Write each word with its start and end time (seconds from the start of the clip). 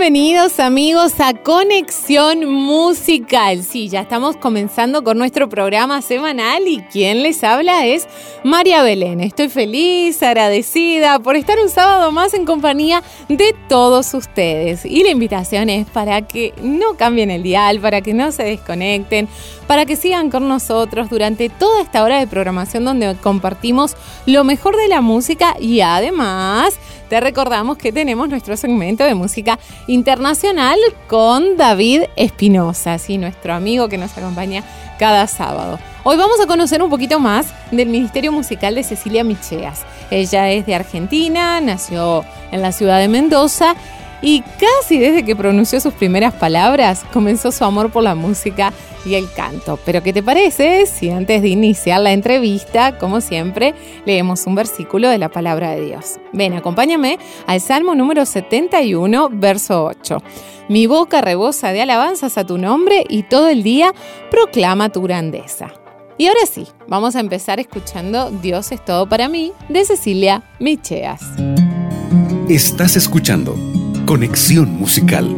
Bienvenidos 0.00 0.58
amigos 0.60 1.20
a 1.20 1.34
Conexión 1.34 2.50
Musical. 2.50 3.62
Sí, 3.62 3.90
ya 3.90 4.00
estamos 4.00 4.34
comenzando 4.34 5.04
con 5.04 5.18
nuestro 5.18 5.50
programa 5.50 6.00
semanal 6.00 6.66
y 6.66 6.80
quien 6.84 7.22
les 7.22 7.44
habla 7.44 7.84
es 7.84 8.08
María 8.42 8.82
Belén. 8.82 9.20
Estoy 9.20 9.50
feliz, 9.50 10.22
agradecida 10.22 11.18
por 11.18 11.36
estar 11.36 11.58
un 11.58 11.68
sábado 11.68 12.12
más 12.12 12.32
en 12.32 12.46
compañía 12.46 13.02
de 13.28 13.54
todos 13.68 14.14
ustedes. 14.14 14.86
Y 14.86 15.04
la 15.04 15.10
invitación 15.10 15.68
es 15.68 15.86
para 15.86 16.22
que 16.22 16.54
no 16.62 16.96
cambien 16.96 17.30
el 17.30 17.42
dial, 17.42 17.78
para 17.78 18.00
que 18.00 18.14
no 18.14 18.32
se 18.32 18.44
desconecten, 18.44 19.28
para 19.66 19.84
que 19.84 19.96
sigan 19.96 20.30
con 20.30 20.48
nosotros 20.48 21.10
durante 21.10 21.50
toda 21.50 21.82
esta 21.82 22.02
hora 22.02 22.18
de 22.20 22.26
programación 22.26 22.86
donde 22.86 23.16
compartimos 23.16 23.96
lo 24.24 24.44
mejor 24.44 24.78
de 24.78 24.88
la 24.88 25.02
música 25.02 25.56
y 25.60 25.82
además 25.82 26.78
te 27.10 27.18
recordamos 27.18 27.76
que 27.76 27.90
tenemos 27.90 28.28
nuestro 28.28 28.56
segmento 28.56 29.02
de 29.02 29.16
música 29.16 29.58
internacional 29.88 30.78
con 31.08 31.56
David 31.56 32.04
Espinosa, 32.14 32.98
¿sí? 32.98 33.18
nuestro 33.18 33.52
amigo 33.52 33.88
que 33.88 33.98
nos 33.98 34.16
acompaña 34.16 34.62
cada 34.96 35.26
sábado. 35.26 35.80
Hoy 36.04 36.16
vamos 36.16 36.40
a 36.40 36.46
conocer 36.46 36.80
un 36.84 36.88
poquito 36.88 37.18
más 37.18 37.52
del 37.72 37.88
Ministerio 37.88 38.30
Musical 38.30 38.76
de 38.76 38.84
Cecilia 38.84 39.24
Micheas. 39.24 39.82
Ella 40.12 40.50
es 40.50 40.66
de 40.66 40.76
Argentina, 40.76 41.60
nació 41.60 42.24
en 42.52 42.62
la 42.62 42.70
ciudad 42.70 43.00
de 43.00 43.08
Mendoza 43.08 43.74
y 44.22 44.42
casi 44.42 44.98
desde 44.98 45.24
que 45.24 45.36
pronunció 45.36 45.80
sus 45.80 45.94
primeras 45.94 46.34
palabras 46.34 47.04
comenzó 47.12 47.52
su 47.52 47.64
amor 47.64 47.90
por 47.90 48.02
la 48.02 48.14
música 48.14 48.72
y 49.04 49.14
el 49.14 49.32
canto. 49.32 49.78
Pero 49.84 50.02
¿qué 50.02 50.12
te 50.12 50.22
parece 50.22 50.86
si 50.86 51.10
antes 51.10 51.42
de 51.42 51.48
iniciar 51.48 52.00
la 52.00 52.12
entrevista, 52.12 52.98
como 52.98 53.20
siempre, 53.20 53.74
leemos 54.04 54.46
un 54.46 54.54
versículo 54.54 55.08
de 55.08 55.18
la 55.18 55.30
palabra 55.30 55.70
de 55.70 55.86
Dios? 55.86 56.18
Ven, 56.32 56.52
acompáñame 56.52 57.18
al 57.46 57.60
Salmo 57.60 57.94
número 57.94 58.26
71, 58.26 59.30
verso 59.32 59.84
8. 59.86 60.22
Mi 60.68 60.86
boca 60.86 61.20
rebosa 61.20 61.72
de 61.72 61.82
alabanzas 61.82 62.38
a 62.38 62.46
tu 62.46 62.58
nombre 62.58 63.04
y 63.08 63.24
todo 63.24 63.48
el 63.48 63.62
día 63.62 63.92
proclama 64.30 64.90
tu 64.90 65.02
grandeza. 65.02 65.72
Y 66.16 66.26
ahora 66.26 66.44
sí, 66.44 66.68
vamos 66.86 67.16
a 67.16 67.20
empezar 67.20 67.58
escuchando 67.60 68.30
Dios 68.30 68.72
es 68.72 68.84
todo 68.84 69.08
para 69.08 69.28
mí 69.28 69.52
de 69.70 69.84
Cecilia 69.86 70.42
Micheas. 70.58 71.22
Estás 72.48 72.96
escuchando 72.96 73.56
Conexión 74.06 74.78
Musical. 74.78 75.36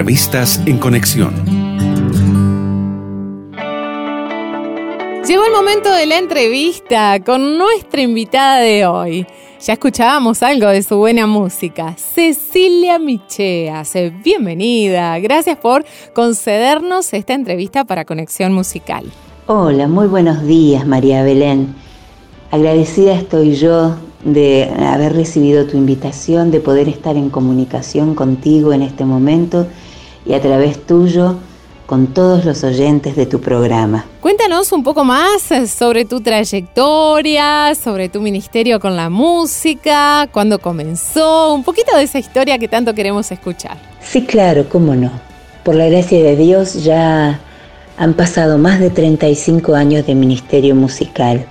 Entrevistas 0.00 0.58
en 0.64 0.78
conexión. 0.78 1.34
Llegó 5.26 5.44
el 5.44 5.52
momento 5.52 5.92
de 5.92 6.06
la 6.06 6.16
entrevista 6.16 7.22
con 7.22 7.58
nuestra 7.58 8.00
invitada 8.00 8.60
de 8.60 8.86
hoy. 8.86 9.26
Ya 9.60 9.74
escuchábamos 9.74 10.42
algo 10.42 10.68
de 10.68 10.82
su 10.82 10.96
buena 10.96 11.26
música. 11.26 11.94
Cecilia 11.98 12.98
Micheas, 12.98 13.92
bienvenida. 14.24 15.18
Gracias 15.18 15.58
por 15.58 15.84
concedernos 16.14 17.12
esta 17.12 17.34
entrevista 17.34 17.84
para 17.84 18.06
Conexión 18.06 18.54
Musical. 18.54 19.04
Hola, 19.48 19.86
muy 19.86 20.06
buenos 20.06 20.46
días 20.46 20.86
María 20.86 21.22
Belén. 21.22 21.74
Agradecida 22.50 23.12
estoy 23.12 23.54
yo 23.54 23.96
de 24.24 24.64
haber 24.78 25.12
recibido 25.12 25.66
tu 25.66 25.76
invitación, 25.76 26.50
de 26.50 26.60
poder 26.60 26.88
estar 26.88 27.18
en 27.18 27.28
comunicación 27.28 28.14
contigo 28.14 28.72
en 28.72 28.80
este 28.80 29.04
momento 29.04 29.66
y 30.24 30.34
a 30.34 30.40
través 30.40 30.86
tuyo 30.86 31.36
con 31.90 32.06
todos 32.06 32.44
los 32.44 32.62
oyentes 32.62 33.16
de 33.16 33.26
tu 33.26 33.40
programa. 33.40 34.04
Cuéntanos 34.20 34.70
un 34.70 34.84
poco 34.84 35.02
más 35.02 35.42
sobre 35.66 36.04
tu 36.04 36.20
trayectoria, 36.20 37.74
sobre 37.74 38.08
tu 38.08 38.20
ministerio 38.20 38.78
con 38.78 38.94
la 38.94 39.10
música, 39.10 40.28
cuándo 40.30 40.60
comenzó, 40.60 41.52
un 41.52 41.64
poquito 41.64 41.96
de 41.96 42.04
esa 42.04 42.20
historia 42.20 42.58
que 42.58 42.68
tanto 42.68 42.94
queremos 42.94 43.32
escuchar. 43.32 43.76
Sí, 44.00 44.24
claro, 44.24 44.68
cómo 44.68 44.94
no. 44.94 45.10
Por 45.64 45.74
la 45.74 45.86
gracia 45.86 46.22
de 46.22 46.36
Dios 46.36 46.84
ya 46.84 47.40
han 47.96 48.14
pasado 48.14 48.56
más 48.56 48.78
de 48.78 48.90
35 48.90 49.74
años 49.74 50.06
de 50.06 50.14
ministerio 50.14 50.76
musical. 50.76 51.44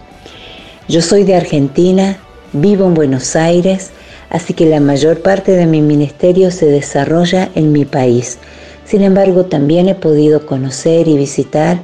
Yo 0.88 1.02
soy 1.02 1.24
de 1.24 1.36
Argentina, 1.36 2.18
Vivo 2.54 2.86
en 2.86 2.94
Buenos 2.94 3.36
Aires, 3.36 3.92
así 4.30 4.54
que 4.54 4.66
la 4.66 4.80
mayor 4.80 5.22
parte 5.22 5.54
de 5.54 5.66
mi 5.66 5.82
ministerio 5.82 6.52
se 6.52 6.68
desarrolla 6.68 7.50
en 7.56 7.72
mi 7.72 7.86
país. 7.86 8.38
Sin 8.86 9.04
embargo, 9.04 9.46
también 9.46 9.88
he 9.88 9.96
podido 9.96 10.46
conocer 10.46 11.08
y 11.08 11.18
visitar 11.18 11.82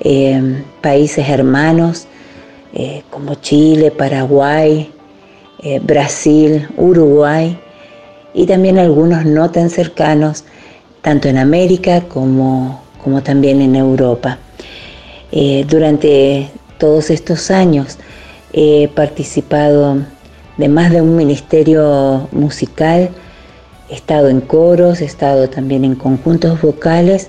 eh, 0.00 0.62
países 0.80 1.28
hermanos 1.28 2.06
eh, 2.72 3.02
como 3.10 3.34
Chile, 3.36 3.90
Paraguay, 3.90 4.90
eh, 5.62 5.80
Brasil, 5.80 6.68
Uruguay 6.76 7.58
y 8.34 8.46
también 8.46 8.78
algunos 8.78 9.24
no 9.24 9.50
tan 9.50 9.70
cercanos, 9.70 10.44
tanto 11.02 11.28
en 11.28 11.38
América 11.38 12.02
como, 12.02 12.82
como 13.02 13.22
también 13.22 13.60
en 13.62 13.76
Europa. 13.76 14.38
durante 15.68 16.48
todos 16.78 17.10
estos 17.10 17.50
años 17.50 17.98
He 18.52 18.88
participado 18.88 19.98
de 20.58 20.68
más 20.68 20.90
de 20.90 21.00
un 21.00 21.16
ministerio 21.16 22.28
musical, 22.32 23.10
he 23.88 23.94
estado 23.94 24.28
en 24.28 24.40
coros, 24.40 25.00
he 25.00 25.04
estado 25.04 25.48
también 25.48 25.84
en 25.84 25.94
conjuntos 25.94 26.60
vocales 26.60 27.28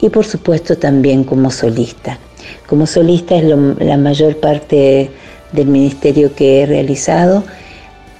y 0.00 0.10
por 0.10 0.26
supuesto 0.26 0.76
también 0.76 1.24
como 1.24 1.50
solista. 1.50 2.18
Como 2.66 2.86
solista 2.86 3.36
es 3.36 3.44
la 3.44 3.96
mayor 3.96 4.36
parte 4.36 5.10
del 5.52 5.68
ministerio 5.68 6.34
que 6.34 6.62
he 6.62 6.66
realizado 6.66 7.44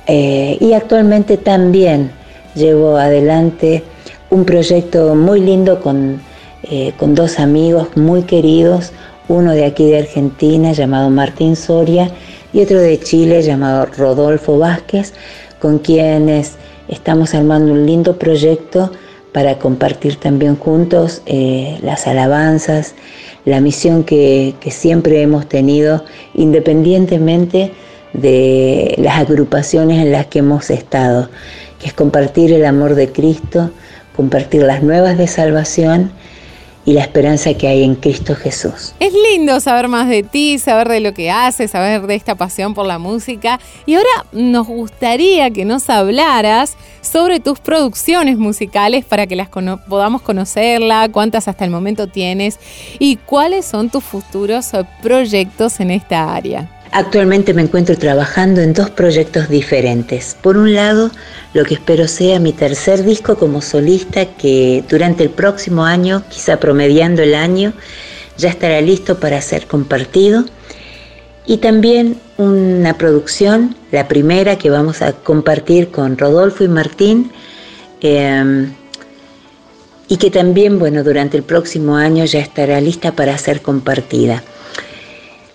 eh, 0.07 0.57
y 0.61 0.73
actualmente 0.73 1.37
también 1.37 2.13
llevo 2.55 2.97
adelante 2.97 3.83
un 4.31 4.45
proyecto 4.45 5.15
muy 5.15 5.41
lindo 5.41 5.81
con, 5.81 6.21
eh, 6.63 6.93
con 6.97 7.15
dos 7.15 7.41
amigos 7.41 7.89
muy 7.97 8.23
queridos, 8.23 8.93
uno 9.29 9.53
de 9.53 9.65
aquí 9.65 9.87
de 9.91 9.99
Argentina 9.99 10.73
llamado 10.73 11.11
Martín 11.11 11.57
Soria 11.57 12.11
y 12.55 12.63
otro 12.63 12.81
de 12.81 12.99
Chile 13.01 13.43
llamado 13.43 13.85
Rodolfo 13.87 14.59
Vázquez, 14.59 15.13
con 15.61 15.81
quienes 15.81 16.53
estamos 16.89 17.35
armando 17.35 17.73
un 17.73 17.85
lindo 17.85 18.17
proyecto 18.17 18.93
para 19.33 19.59
compartir 19.59 20.17
también 20.17 20.57
juntos 20.57 21.21
eh, 21.27 21.79
las 21.83 22.07
alabanzas, 22.07 22.95
la 23.45 23.61
misión 23.61 24.05
que, 24.05 24.55
que 24.61 24.71
siempre 24.71 25.21
hemos 25.21 25.49
tenido 25.49 26.05
independientemente 26.35 27.73
de 28.13 28.95
las 28.99 29.19
agrupaciones 29.19 30.01
en 30.01 30.13
las 30.13 30.27
que 30.27 30.39
hemos 30.39 30.71
estado, 30.71 31.29
que 31.81 31.89
es 31.89 31.93
compartir 31.93 32.53
el 32.53 32.65
amor 32.65 32.95
de 32.95 33.11
Cristo, 33.11 33.71
compartir 34.15 34.63
las 34.63 34.85
nuevas 34.85 35.19
de 35.19 35.27
salvación 35.27 36.13
y 36.87 36.93
la 36.93 37.01
esperanza 37.01 37.55
que 37.55 37.67
hay 37.67 37.83
en 37.83 37.95
Cristo 37.95 38.35
Jesús. 38.35 38.95
Es 39.01 39.13
lindo 39.13 39.59
saber 39.61 39.89
más 39.89 40.09
de 40.09 40.23
ti, 40.23 40.59
saber 40.59 40.89
de 40.89 41.01
lo 41.01 41.15
que 41.15 41.31
haces, 41.31 41.71
saber 41.71 42.03
de 42.07 42.15
esta 42.15 42.35
pasión 42.35 42.75
por 42.75 42.87
la 42.87 42.99
música. 42.99 43.59
Y 43.87 43.95
ahora 43.95 44.27
nos 44.33 44.67
gustaría 44.67 45.51
que 45.51 45.65
nos 45.65 45.89
hablaras 45.89 46.77
sobre 47.01 47.41
tus 47.41 47.59
producciones 47.59 48.37
musicales 48.37 49.05
para 49.05 49.27
que 49.27 49.37
las 49.37 49.49
podamos 49.49 50.23
conocerla, 50.23 51.09
cuántas 51.11 51.49
hasta 51.49 51.65
el 51.65 51.71
momento 51.71 52.07
tienes 52.07 52.59
y 52.99 53.17
cuáles 53.17 53.65
son 53.65 53.91
tus 53.91 54.05
futuros 54.05 54.73
proyectos 55.03 55.81
en 55.81 55.91
esta 55.91 56.35
área. 56.35 56.74
Actualmente 56.97 57.55
me 57.55 57.63
encuentro 57.63 57.99
trabajando 57.99 58.61
en 58.61 58.73
dos 58.73 58.89
proyectos 58.89 59.49
diferentes. 59.49 60.37
Por 60.41 60.57
un 60.57 60.75
lado, 60.75 61.11
lo 61.53 61.65
que 61.65 61.75
espero 61.75 62.07
sea 62.07 62.39
mi 62.39 62.53
tercer 62.53 63.03
disco 63.03 63.35
como 63.37 63.63
solista 63.63 64.27
que 64.37 64.85
durante 64.89 65.25
el 65.25 65.31
próximo 65.31 65.85
año, 65.85 66.23
quizá 66.31 66.61
promediando 66.61 67.21
el 67.21 67.35
año, 67.35 67.73
ya 68.39 68.49
estará 68.49 68.81
listo 68.81 69.19
para 69.19 69.41
ser 69.41 69.67
compartido. 69.67 70.45
Y 71.47 71.57
también 71.57 72.21
una 72.37 72.97
producción, 72.97 73.75
la 73.91 74.07
primera 74.07 74.57
que 74.57 74.71
vamos 74.71 75.03
a 75.03 75.15
compartir 75.15 75.91
con 75.91 76.17
Rodolfo 76.17 76.63
y 76.63 76.69
Martín, 76.69 77.33
em, 78.03 78.73
y 80.07 80.17
que 80.17 80.31
también, 80.31 80.79
bueno, 80.79 81.03
durante 81.03 81.37
el 81.37 81.43
próximo 81.43 81.97
año 81.97 82.25
ya 82.25 82.39
estará 82.39 82.81
lista 82.81 83.11
para 83.11 83.37
ser 83.37 83.63
compartida. 83.63 84.45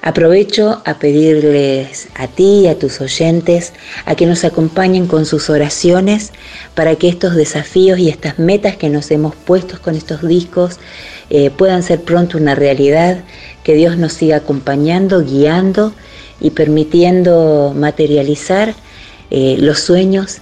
Aprovecho 0.01 0.81
a 0.85 0.97
pedirles 0.97 2.07
a 2.15 2.27
ti 2.27 2.61
y 2.61 2.67
a 2.67 2.79
tus 2.79 3.01
oyentes 3.01 3.73
a 4.05 4.15
que 4.15 4.25
nos 4.25 4.45
acompañen 4.45 5.07
con 5.07 5.25
sus 5.25 5.49
oraciones 5.49 6.31
para 6.73 6.95
que 6.95 7.09
estos 7.09 7.35
desafíos 7.35 7.99
y 7.99 8.07
estas 8.07 8.39
metas 8.39 8.77
que 8.77 8.87
nos 8.87 9.11
hemos 9.11 9.35
puesto 9.35 9.81
con 9.81 9.95
estos 9.95 10.25
discos 10.25 10.77
eh, 11.29 11.49
puedan 11.49 11.83
ser 11.83 12.01
pronto 12.01 12.37
una 12.37 12.55
realidad, 12.55 13.23
que 13.63 13.73
Dios 13.73 13.97
nos 13.97 14.13
siga 14.13 14.37
acompañando, 14.37 15.21
guiando 15.21 15.93
y 16.39 16.51
permitiendo 16.51 17.73
materializar 17.75 18.73
eh, 19.31 19.57
los 19.59 19.79
sueños, 19.79 20.37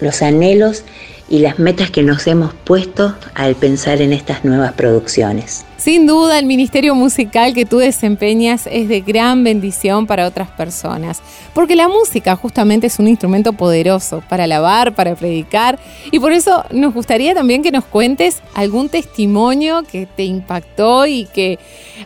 los 0.00 0.20
anhelos 0.20 0.84
y 1.28 1.38
las 1.38 1.58
metas 1.58 1.90
que 1.90 2.02
nos 2.02 2.26
hemos 2.26 2.52
puesto 2.52 3.14
al 3.34 3.54
pensar 3.54 4.02
en 4.02 4.12
estas 4.12 4.44
nuevas 4.44 4.72
producciones. 4.72 5.64
Sin 5.76 6.06
duda, 6.06 6.38
el 6.38 6.46
ministerio 6.46 6.94
musical 6.94 7.52
que 7.52 7.66
tú 7.66 7.78
desempeñas 7.78 8.66
es 8.70 8.88
de 8.88 9.02
gran 9.02 9.44
bendición 9.44 10.06
para 10.06 10.26
otras 10.26 10.48
personas, 10.50 11.20
porque 11.52 11.76
la 11.76 11.88
música 11.88 12.36
justamente 12.36 12.86
es 12.86 12.98
un 12.98 13.08
instrumento 13.08 13.52
poderoso 13.52 14.22
para 14.28 14.44
alabar, 14.44 14.94
para 14.94 15.14
predicar, 15.14 15.78
y 16.10 16.18
por 16.20 16.32
eso 16.32 16.64
nos 16.70 16.94
gustaría 16.94 17.34
también 17.34 17.62
que 17.62 17.70
nos 17.70 17.84
cuentes 17.84 18.42
algún 18.54 18.88
testimonio 18.88 19.82
que 19.82 20.06
te 20.06 20.24
impactó 20.24 21.06
y 21.06 21.26
que 21.26 21.58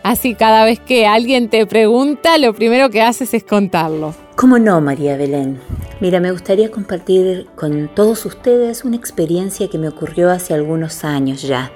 así 0.03 0.35
cada 0.35 0.65
vez 0.65 0.79
que 0.79 1.07
alguien 1.07 1.47
te 1.47 1.65
pregunta, 1.65 2.37
lo 2.37 2.53
primero 2.53 2.89
que 2.89 3.01
haces 3.01 3.33
es 3.33 3.43
contarlo. 3.43 4.13
¿Cómo 4.39 4.57
no, 4.57 4.79
María 4.79 5.17
Belén? 5.17 5.59
Mira, 5.99 6.21
me 6.21 6.31
gustaría 6.31 6.71
compartir 6.71 7.47
con 7.55 7.93
todos 7.93 8.25
ustedes 8.25 8.85
una 8.85 8.95
experiencia 8.95 9.67
que 9.67 9.77
me 9.77 9.89
ocurrió 9.89 10.31
hace 10.31 10.53
algunos 10.53 11.03
años 11.03 11.41
ya 11.41 11.73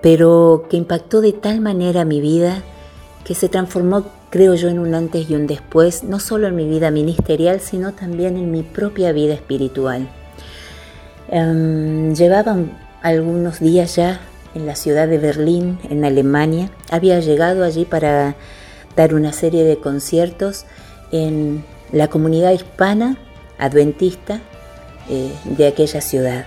pero 0.00 0.66
que 0.68 0.76
impactó 0.76 1.20
de 1.20 1.32
tal 1.32 1.60
manera 1.60 2.04
mi 2.04 2.20
vida 2.20 2.62
que 3.24 3.34
se 3.34 3.48
transformó, 3.48 4.06
creo 4.30 4.54
yo, 4.54 4.68
en 4.68 4.78
un 4.78 4.94
antes 4.94 5.28
y 5.28 5.34
un 5.34 5.46
después, 5.46 6.04
no 6.04 6.18
solo 6.20 6.48
en 6.48 6.56
mi 6.56 6.66
vida 6.66 6.90
ministerial, 6.90 7.60
sino 7.60 7.92
también 7.92 8.36
en 8.36 8.50
mi 8.50 8.62
propia 8.62 9.12
vida 9.12 9.34
espiritual. 9.34 10.08
Um, 11.28 12.14
llevaba 12.14 12.56
algunos 13.02 13.60
días 13.60 13.94
ya 13.94 14.20
en 14.54 14.66
la 14.66 14.74
ciudad 14.74 15.06
de 15.06 15.18
Berlín, 15.18 15.78
en 15.88 16.04
Alemania. 16.04 16.70
Había 16.90 17.20
llegado 17.20 17.62
allí 17.62 17.84
para 17.84 18.34
dar 18.96 19.14
una 19.14 19.32
serie 19.32 19.62
de 19.64 19.78
conciertos 19.78 20.64
en 21.12 21.64
la 21.92 22.08
comunidad 22.08 22.52
hispana 22.52 23.16
adventista 23.58 24.40
eh, 25.08 25.32
de 25.44 25.66
aquella 25.66 26.00
ciudad. 26.00 26.44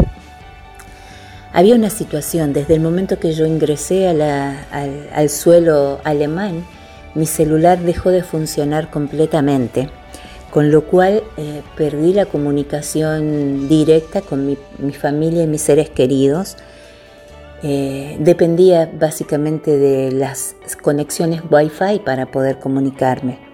Había 1.51 1.75
una 1.75 1.91
situación, 1.91 2.51
desde 2.51 2.73
el 2.73 2.81
momento 2.81 3.19
que 3.19 3.33
yo 3.33 3.45
ingresé 3.45 4.07
al, 4.07 5.29
suelo 5.29 5.99
alemán, 6.03 6.65
mi 7.13 7.27
celular 7.27 7.79
dejó 7.79 8.09
de 8.09 8.23
funcionar 8.23 8.89
completamente, 8.89 9.89
con 10.49 10.71
lo 10.71 10.85
cual 10.85 11.21
eh, 11.37 11.61
perdí 11.77 12.13
la 12.13 12.25
comunicación 12.25 13.69
directa 13.69 14.21
con 14.21 14.47
mi, 14.47 14.93
familia 14.93 15.43
y 15.43 15.47
mis 15.47 15.61
seres 15.61 15.91
queridos. 15.91 16.57
Eh, 17.61 18.17
dependía 18.19 18.89
básicamente 18.91 19.77
de 19.77 20.11
las 20.11 20.55
conexiones 20.81 21.43
Wi-Fi 21.51 21.99
para 21.99 22.25
poder 22.25 22.57
comunicarme. 22.57 23.52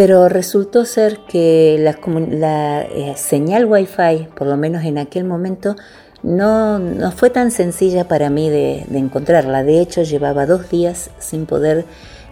Pero 0.00 0.30
resultó 0.30 0.86
ser 0.86 1.18
que 1.28 1.76
la, 1.78 2.80
eh, 2.80 3.12
señal 3.16 3.66
Wi-Fi, 3.66 4.28
por 4.34 4.46
lo 4.46 4.56
menos 4.56 4.82
en 4.84 4.96
aquel 4.96 5.24
momento, 5.24 5.76
no, 6.22 6.78
no 6.78 7.12
fue 7.12 7.28
tan 7.28 7.50
sencilla 7.50 8.08
para 8.08 8.30
mí 8.30 8.48
de, 8.48 8.86
encontrarla. 8.94 9.62
De 9.62 9.78
hecho, 9.78 10.02
llevaba 10.02 10.46
dos 10.46 10.70
días 10.70 11.10
sin 11.18 11.44
poder 11.44 11.84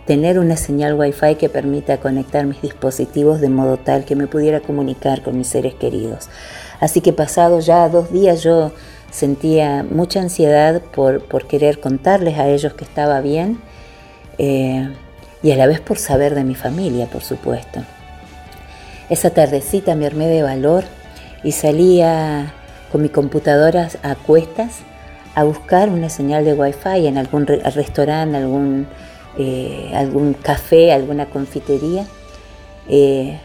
tener 0.07 0.39
una 0.39 0.57
señal 0.57 0.95
Wi-Fi 0.95 1.35
que 1.35 1.51
permita 1.51 1.99
conectar 1.99 2.47
mis 2.47 2.63
dispositivos 2.63 3.43
de 3.43 3.51
modo 3.51 3.77
tal 3.77 4.07
que 4.07 4.17
me 4.17 4.29
pudiera 4.29 4.61
comunicar 4.61 5.21
con 5.21 5.37
mis 5.37 5.49
seres 5.49 5.75
queridos. 5.75 6.31
Así 6.81 7.03
que 7.03 7.13
pasado 7.13 7.61
ya 7.61 7.87
dos 7.91 8.11
días 8.11 8.43
yo 8.43 8.73
sentía 9.11 9.83
mucha 9.83 10.23
ansiedad 10.23 10.81
por, 10.81 11.23
por 11.23 11.47
querer 11.47 11.81
contarles 11.81 12.39
a 12.39 12.49
ellos 12.49 12.73
que 12.73 12.85
estaba 12.85 13.21
bien 13.21 13.61
eh, 14.39 14.89
y 15.43 15.53
a 15.53 15.57
la 15.57 15.67
vez 15.67 15.81
por 15.81 15.99
saber 15.99 16.35
de 16.35 16.45
mi 16.45 16.55
familia, 16.55 17.07
por 17.07 17.23
supuesto. 17.23 17.81
Esa 19.09 19.31
tardecita 19.31 19.95
me 19.95 20.07
armé 20.07 20.27
de 20.27 20.43
valor 20.43 20.85
y 21.43 21.53
salía 21.53 22.53
con 22.93 23.03
mi 23.03 23.09
computadora 23.09 23.89
a 24.03 24.15
cuestas 24.15 24.81
a 25.35 25.45
buscar 25.45 25.89
una 25.89 26.09
señal 26.09 26.45
de 26.45 26.55
wifi 26.55 27.07
en 27.07 27.17
algún 27.17 27.47
restaurante, 27.47 28.37
algún, 28.37 28.89
eh, 29.39 29.93
algún 29.95 30.35
café, 30.35 30.93
alguna 30.93 31.27
confitería. 31.27 32.07
Eh, 32.89 33.39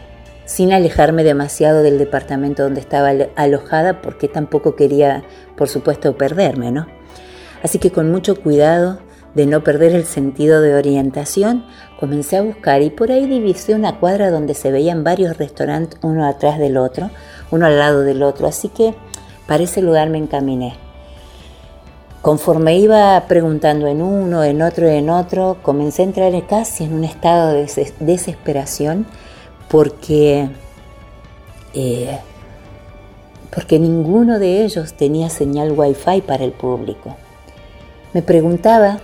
sin 0.44 0.72
alejarme 0.72 1.24
demasiado 1.24 1.82
del 1.82 1.98
departamento 1.98 2.64
donde 2.64 2.80
estaba 2.80 3.12
alojada 3.36 4.02
porque 4.02 4.28
tampoco 4.28 4.76
quería, 4.76 5.24
por 5.56 5.68
supuesto, 5.68 6.16
perderme, 6.16 6.70
¿no? 6.70 6.86
Así 7.62 7.78
que 7.78 7.90
con 7.90 8.10
mucho 8.10 8.40
cuidado 8.40 8.98
de 9.34 9.46
no 9.46 9.64
perder 9.64 9.92
el 9.92 10.04
sentido 10.04 10.60
de 10.60 10.74
orientación, 10.74 11.64
comencé 11.98 12.36
a 12.36 12.42
buscar 12.42 12.82
y 12.82 12.90
por 12.90 13.10
ahí 13.10 13.26
divisé 13.26 13.74
una 13.74 13.98
cuadra 13.98 14.30
donde 14.30 14.54
se 14.54 14.70
veían 14.70 15.04
varios 15.04 15.36
restaurantes 15.36 15.98
uno 16.02 16.26
atrás 16.26 16.58
del 16.58 16.76
otro, 16.76 17.10
uno 17.50 17.66
al 17.66 17.78
lado 17.78 18.02
del 18.02 18.22
otro, 18.22 18.46
así 18.46 18.68
que 18.68 18.94
para 19.46 19.64
ese 19.64 19.82
lugar 19.82 20.08
me 20.10 20.18
encaminé. 20.18 20.74
Conforme 22.22 22.78
iba 22.78 23.22
preguntando 23.28 23.86
en 23.86 24.00
uno, 24.00 24.44
en 24.44 24.62
otro, 24.62 24.88
en 24.88 25.10
otro, 25.10 25.58
comencé 25.62 26.02
a 26.02 26.06
entrar 26.06 26.46
casi 26.46 26.84
en 26.84 26.94
un 26.94 27.04
estado 27.04 27.52
de 27.52 27.66
desesperación 28.00 29.06
porque, 29.68 30.48
eh, 31.74 32.18
porque 33.54 33.78
ninguno 33.78 34.38
de 34.38 34.64
ellos 34.64 34.94
tenía 34.94 35.28
señal 35.28 35.72
wifi 35.72 36.22
para 36.22 36.44
el 36.44 36.52
público. 36.52 37.16
Me 38.14 38.22
preguntaba 38.22 39.00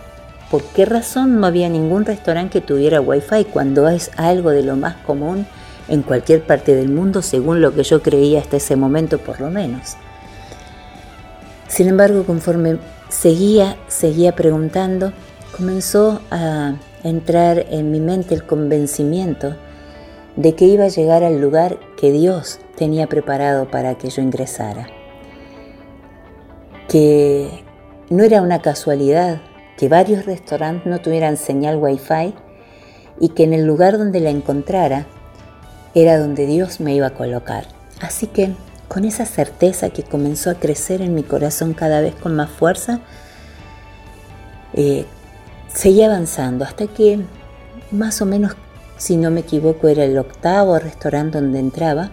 por 0.50 0.62
qué 0.62 0.84
razón 0.84 1.40
no 1.40 1.46
había 1.46 1.68
ningún 1.68 2.04
restaurante 2.04 2.60
que 2.60 2.66
tuviera 2.66 3.00
wifi 3.00 3.44
cuando 3.44 3.88
es 3.88 4.10
algo 4.16 4.50
de 4.50 4.62
lo 4.62 4.76
más 4.76 4.96
común 4.96 5.46
en 5.88 6.02
cualquier 6.02 6.42
parte 6.42 6.74
del 6.74 6.88
mundo, 6.88 7.22
según 7.22 7.60
lo 7.60 7.74
que 7.74 7.84
yo 7.84 8.02
creía 8.02 8.40
hasta 8.40 8.56
ese 8.56 8.76
momento 8.76 9.18
por 9.18 9.40
lo 9.40 9.50
menos. 9.50 9.96
Sin 11.68 11.88
embargo, 11.88 12.24
conforme 12.24 12.78
seguía, 13.08 13.76
seguía 13.88 14.34
preguntando, 14.34 15.12
comenzó 15.56 16.20
a 16.30 16.74
entrar 17.04 17.66
en 17.70 17.90
mi 17.90 18.00
mente 18.00 18.34
el 18.34 18.44
convencimiento 18.44 19.56
de 20.36 20.54
que 20.54 20.64
iba 20.64 20.84
a 20.84 20.88
llegar 20.88 21.22
al 21.22 21.40
lugar 21.40 21.78
que 21.96 22.10
Dios 22.10 22.58
tenía 22.76 23.06
preparado 23.08 23.70
para 23.70 23.96
que 23.96 24.10
yo 24.10 24.22
ingresara. 24.22 24.88
Que 26.88 27.64
no 28.10 28.24
era 28.24 28.42
una 28.42 28.60
casualidad 28.62 29.40
que 29.80 29.88
varios 29.88 30.26
restaurantes 30.26 30.84
no 30.84 31.00
tuvieran 31.00 31.38
señal 31.38 31.78
wifi 31.78 32.34
y 33.18 33.30
que 33.30 33.44
en 33.44 33.54
el 33.54 33.64
lugar 33.64 33.96
donde 33.96 34.20
la 34.20 34.28
encontrara 34.28 35.06
era 35.94 36.18
donde 36.18 36.44
Dios 36.44 36.80
me 36.80 36.94
iba 36.94 37.06
a 37.06 37.14
colocar. 37.14 37.64
Así 37.98 38.26
que 38.26 38.52
con 38.88 39.06
esa 39.06 39.24
certeza 39.24 39.88
que 39.88 40.02
comenzó 40.02 40.50
a 40.50 40.56
crecer 40.56 41.00
en 41.00 41.14
mi 41.14 41.22
corazón 41.22 41.72
cada 41.72 42.02
vez 42.02 42.14
con 42.14 42.36
más 42.36 42.50
fuerza, 42.50 43.00
eh, 44.74 45.06
seguí 45.72 46.02
avanzando 46.02 46.66
hasta 46.66 46.86
que 46.86 47.18
más 47.90 48.20
o 48.20 48.26
menos 48.26 48.56
si 48.98 49.16
no 49.16 49.30
me 49.30 49.40
equivoco 49.40 49.88
era 49.88 50.04
el 50.04 50.18
octavo 50.18 50.78
restaurante 50.78 51.40
donde 51.40 51.58
entraba, 51.58 52.10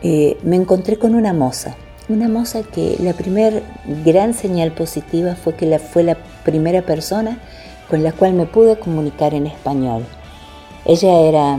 eh, 0.00 0.38
me 0.44 0.54
encontré 0.54 0.96
con 0.96 1.16
una 1.16 1.32
moza. 1.32 1.74
Una 2.12 2.28
moza 2.28 2.62
que 2.62 2.98
la 3.00 3.14
primera 3.14 3.62
gran 4.04 4.34
señal 4.34 4.72
positiva 4.72 5.34
fue 5.34 5.54
que 5.54 5.64
la, 5.64 5.78
fue 5.78 6.02
la 6.02 6.18
primera 6.44 6.82
persona 6.82 7.38
con 7.88 8.02
la 8.02 8.12
cual 8.12 8.34
me 8.34 8.44
pude 8.44 8.78
comunicar 8.78 9.32
en 9.32 9.46
español. 9.46 10.04
Ella 10.84 11.20
era, 11.20 11.58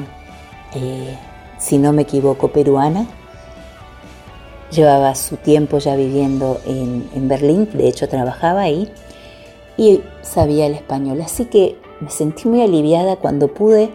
eh, 0.75 1.17
si 1.57 1.79
no 1.79 1.91
me 1.91 2.03
equivoco, 2.03 2.49
peruana. 2.49 3.07
Llevaba 4.69 5.15
su 5.15 5.37
tiempo 5.37 5.79
ya 5.79 5.95
viviendo 5.95 6.61
en, 6.67 7.09
en 7.15 7.27
Berlín, 7.27 7.67
de 7.73 7.87
hecho 7.87 8.07
trabajaba 8.07 8.61
ahí 8.61 8.91
y 9.75 10.01
sabía 10.21 10.67
el 10.67 10.75
español. 10.75 11.19
Así 11.21 11.45
que 11.45 11.79
me 11.99 12.11
sentí 12.11 12.47
muy 12.47 12.61
aliviada 12.61 13.15
cuando 13.15 13.47
pude 13.47 13.89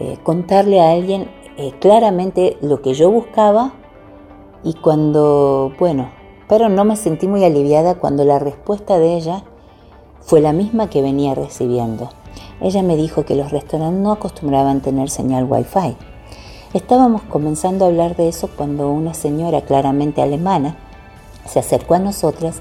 eh, 0.00 0.18
contarle 0.22 0.78
a 0.78 0.90
alguien 0.90 1.30
eh, 1.56 1.72
claramente 1.80 2.58
lo 2.60 2.82
que 2.82 2.92
yo 2.92 3.10
buscaba 3.10 3.72
y 4.66 4.74
cuando, 4.74 5.72
bueno, 5.78 6.10
pero 6.48 6.68
no 6.68 6.84
me 6.84 6.96
sentí 6.96 7.28
muy 7.28 7.44
aliviada 7.44 7.94
cuando 7.94 8.24
la 8.24 8.40
respuesta 8.40 8.98
de 8.98 9.14
ella 9.14 9.44
fue 10.22 10.40
la 10.40 10.52
misma 10.52 10.90
que 10.90 11.02
venía 11.02 11.36
recibiendo. 11.36 12.10
Ella 12.60 12.82
me 12.82 12.96
dijo 12.96 13.24
que 13.24 13.36
los 13.36 13.52
restaurantes 13.52 14.00
no 14.00 14.10
acostumbraban 14.10 14.80
tener 14.80 15.08
señal 15.08 15.44
wifi. 15.48 15.96
Estábamos 16.74 17.22
comenzando 17.22 17.84
a 17.84 17.88
hablar 17.88 18.16
de 18.16 18.28
eso 18.28 18.50
cuando 18.56 18.90
una 18.90 19.14
señora 19.14 19.60
claramente 19.60 20.20
alemana 20.20 20.76
se 21.46 21.60
acercó 21.60 21.94
a 21.94 22.00
nosotras 22.00 22.60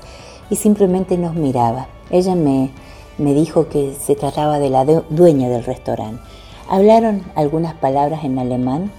y 0.52 0.58
simplemente 0.58 1.18
nos 1.18 1.34
miraba. 1.34 1.88
Ella 2.12 2.36
me, 2.36 2.70
me 3.18 3.34
dijo 3.34 3.68
que 3.68 3.96
se 4.00 4.16
trataba 4.16 4.60
de 4.60 4.70
la 4.70 4.86
dueña 4.86 5.50
del 5.50 5.64
restaurante. 5.64 6.22
Hablaron 6.70 7.24
algunas 7.34 7.74
palabras 7.74 8.24
en 8.26 8.38
alemán. 8.38 8.92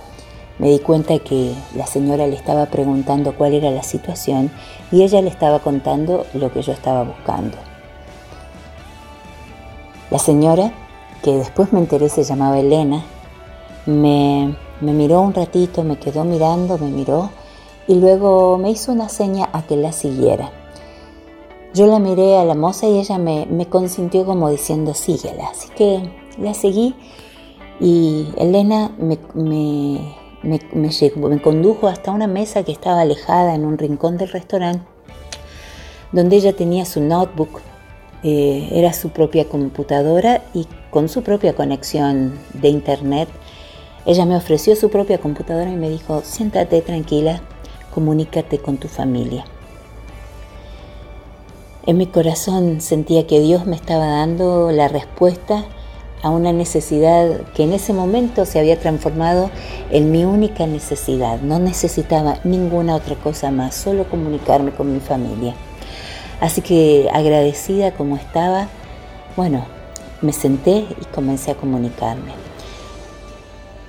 Me 0.59 0.71
di 0.71 0.79
cuenta 0.79 1.19
que 1.19 1.55
la 1.75 1.87
señora 1.87 2.27
le 2.27 2.35
estaba 2.35 2.67
preguntando 2.67 3.35
cuál 3.37 3.55
era 3.55 3.71
la 3.71 3.83
situación 3.83 4.51
y 4.91 5.03
ella 5.03 5.21
le 5.21 5.29
estaba 5.29 5.59
contando 5.59 6.27
lo 6.35 6.53
que 6.53 6.63
yo 6.63 6.73
estaba 6.73 7.05
buscando. 7.05 7.57
La 10.11 10.19
señora, 10.19 10.73
que 11.23 11.33
después 11.37 11.73
me 11.73 11.81
enteré 11.81 12.09
se 12.09 12.25
llamaba 12.25 12.59
Elena, 12.59 13.05
me, 13.85 14.57
me 14.81 14.93
miró 14.93 15.21
un 15.21 15.35
ratito, 15.35 15.83
me 15.83 15.99
quedó 15.99 16.25
mirando, 16.25 16.79
me 16.79 16.91
miró 16.91 17.31
y 17.89 17.95
luego 17.95 18.59
me 18.59 18.71
hizo 18.71 18.93
una 18.93 19.09
seña 19.09 19.49
a 19.53 19.63
que 19.63 19.77
la 19.77 19.93
siguiera. 19.93 20.51
Yo 21.75 21.87
la 21.87 21.99
miré 21.99 22.39
a 22.39 22.45
la 22.45 22.55
moza 22.55 22.87
y 22.87 22.99
ella 22.99 23.19
me, 23.19 23.67
consintió 23.69 24.25
como 24.25 24.49
diciendo 24.49 24.95
síguela. 24.95 25.49
Así 25.51 25.69
que 25.77 26.11
la 26.39 26.55
seguí 26.55 26.95
y 27.81 28.29
Elena 28.39 28.93
me, 30.47 31.41
condujo 31.41 31.89
hasta 31.89 32.13
una 32.13 32.27
mesa 32.27 32.63
que 32.63 32.73
estaba 32.73 33.01
alejada 33.01 33.55
en 33.55 33.65
un 33.65 33.79
rincón 33.79 34.17
del 34.17 34.29
restaurante, 34.29 34.85
donde 36.13 36.37
ella 36.37 36.55
tenía 36.55 36.85
su 36.85 37.01
notebook, 37.01 37.61
eh, 38.23 38.69
era 38.73 38.93
su 38.93 39.11
propia 39.11 39.49
computadora 39.49 40.43
y 40.55 40.67
con 40.91 41.09
su 41.09 41.23
propia 41.23 41.55
conexión 41.55 42.39
de 42.55 42.69
internet. 42.69 43.29
Ella 44.07 44.25
me 44.25 44.37
ofreció 44.37 44.77
su 44.77 44.89
propia 44.89 45.19
computadora 45.19 45.71
y 45.71 45.77
me 45.77 45.91
dijo, 45.91 46.23
siéntate 46.25 46.81
tranquila, 46.81 47.41
comunícate 47.93 48.59
con 48.59 48.79
tu 48.79 48.89
familia. 48.89 49.45
En 51.87 51.99
mi 51.99 52.07
corazón 52.07 52.81
sentía 52.81 53.27
que 53.27 53.41
Dios 53.41 53.67
me 53.67 53.77
estaba 53.77 54.07
dando 54.07 54.73
la 54.73 54.89
respuesta 54.89 55.65
a 56.27 56.31
una 56.31 56.53
necesidad 56.53 57.43
que 57.55 57.63
en 57.63 57.73
ese 57.73 57.93
momento 57.93 58.47
se 58.47 58.59
había 58.59 58.81
transformado 58.81 59.49
en 59.93 60.11
mi 60.11 60.25
única 60.25 60.67
necesidad. 60.67 61.41
No 61.41 61.61
necesitaba 61.61 62.41
ninguna 62.43 62.97
otra 62.97 63.15
cosa 63.15 63.53
más, 63.53 63.77
solo 63.77 64.09
comunicarme 64.09 64.73
con 64.73 64.93
mi 64.93 64.99
familia. 64.99 65.55
Así 66.41 66.63
que 66.63 67.09
agradecida 67.13 67.93
como 67.93 68.17
estaba, 68.17 68.67
bueno, 69.37 69.67
me 70.21 70.33
senté 70.33 70.85
y 71.01 71.05
comencé 71.15 71.53
a 71.53 71.55
comunicarme. 71.55 72.33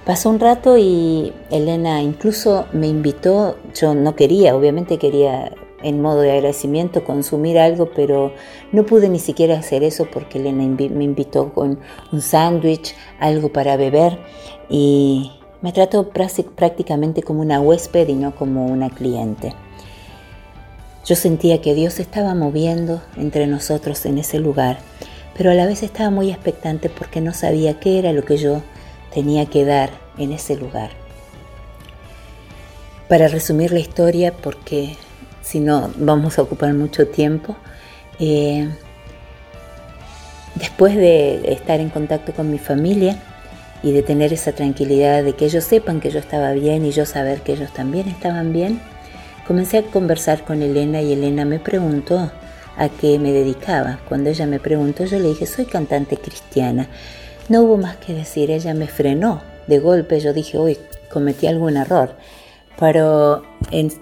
Pasó 0.05 0.29
un 0.29 0.39
rato 0.39 0.77
y 0.77 1.33
Elena 1.49 2.03
incluso 2.03 2.67
me 2.71 2.87
invitó, 2.87 3.57
yo 3.73 3.95
no 3.95 4.15
quería, 4.15 4.55
obviamente 4.55 4.99
quería 4.99 5.53
en 5.83 6.01
modo 6.01 6.21
de 6.21 6.31
agradecimiento 6.31 7.03
consumir 7.03 7.59
algo, 7.59 7.91
pero 7.95 8.33
no 8.71 8.85
pude 8.85 9.09
ni 9.09 9.19
siquiera 9.19 9.59
hacer 9.59 9.83
eso 9.83 10.07
porque 10.11 10.39
Elena 10.39 10.63
me 10.63 11.03
invitó 11.03 11.53
con 11.53 11.79
un 12.11 12.21
sándwich, 12.21 12.95
algo 13.19 13.49
para 13.49 13.77
beber 13.77 14.17
y 14.69 15.31
me 15.61 15.71
trató 15.71 16.09
prácticamente 16.09 17.23
como 17.23 17.41
una 17.41 17.59
huésped 17.59 18.07
y 18.07 18.13
no 18.13 18.35
como 18.35 18.65
una 18.65 18.89
cliente. 18.89 19.53
Yo 21.05 21.15
sentía 21.15 21.61
que 21.61 21.73
Dios 21.73 21.99
estaba 21.99 22.35
moviendo 22.35 23.01
entre 23.15 23.47
nosotros 23.47 24.05
en 24.05 24.17
ese 24.17 24.39
lugar, 24.39 24.79
pero 25.37 25.51
a 25.51 25.53
la 25.53 25.65
vez 25.65 25.83
estaba 25.83 26.09
muy 26.09 26.31
expectante 26.31 26.89
porque 26.89 27.21
no 27.21 27.33
sabía 27.33 27.79
qué 27.79 27.99
era 27.99 28.11
lo 28.11 28.25
que 28.25 28.37
yo 28.37 28.61
tenía 29.13 29.45
que 29.45 29.63
dar 29.63 29.89
en 30.17 30.33
ese 30.33 30.57
lugar. 30.57 30.89
Para 33.07 33.29
resumir 33.29 33.71
la 33.71 33.79
historia, 33.79 34.33
porque 34.33 34.97
si 35.47 35.61
no 35.61 35.91
vamos 35.95 36.37
a 36.37 36.41
ocupar 36.41 36.73
mucho 36.73 37.07
tiempo, 37.07 37.55
eh, 38.19 38.67
después 40.55 40.93
de 40.95 41.53
estar 41.53 41.79
en 41.79 41.89
contacto 41.89 42.33
con 42.33 42.51
mi 42.51 42.59
familia 42.59 43.17
y 43.81 43.93
de 43.93 44.03
tener 44.03 44.33
esa 44.33 44.51
tranquilidad 44.51 45.23
de 45.23 45.33
que 45.33 45.45
ellos 45.45 45.63
sepan 45.63 46.01
que 46.01 46.09
yo 46.09 46.19
estaba 46.19 46.51
bien 46.51 46.83
y 46.83 46.91
yo 46.91 47.05
saber 47.05 47.41
que 47.41 47.53
ellos 47.53 47.71
también 47.71 48.09
estaban 48.09 48.51
bien, 48.51 48.81
comencé 49.47 49.77
a 49.77 49.83
conversar 49.83 50.43
con 50.43 50.61
Elena 50.61 51.01
y 51.01 51.13
Elena 51.13 51.45
me 51.45 51.59
preguntó 51.59 52.29
a 52.75 52.89
qué 52.89 53.17
me 53.17 53.31
dedicaba. 53.31 53.99
Cuando 54.09 54.29
ella 54.29 54.47
me 54.47 54.59
preguntó, 54.59 55.05
yo 55.05 55.17
le 55.17 55.29
dije, 55.29 55.45
soy 55.45 55.65
cantante 55.65 56.17
cristiana. 56.17 56.89
No 57.47 57.61
hubo 57.61 57.77
más 57.77 57.95
que 57.97 58.13
decir, 58.13 58.51
ella 58.51 58.73
me 58.73 58.87
frenó. 58.87 59.41
De 59.67 59.79
golpe 59.79 60.19
yo 60.19 60.33
dije, 60.33 60.57
uy, 60.57 60.77
cometí 61.09 61.47
algún 61.47 61.77
error. 61.77 62.15
Pero 62.79 63.43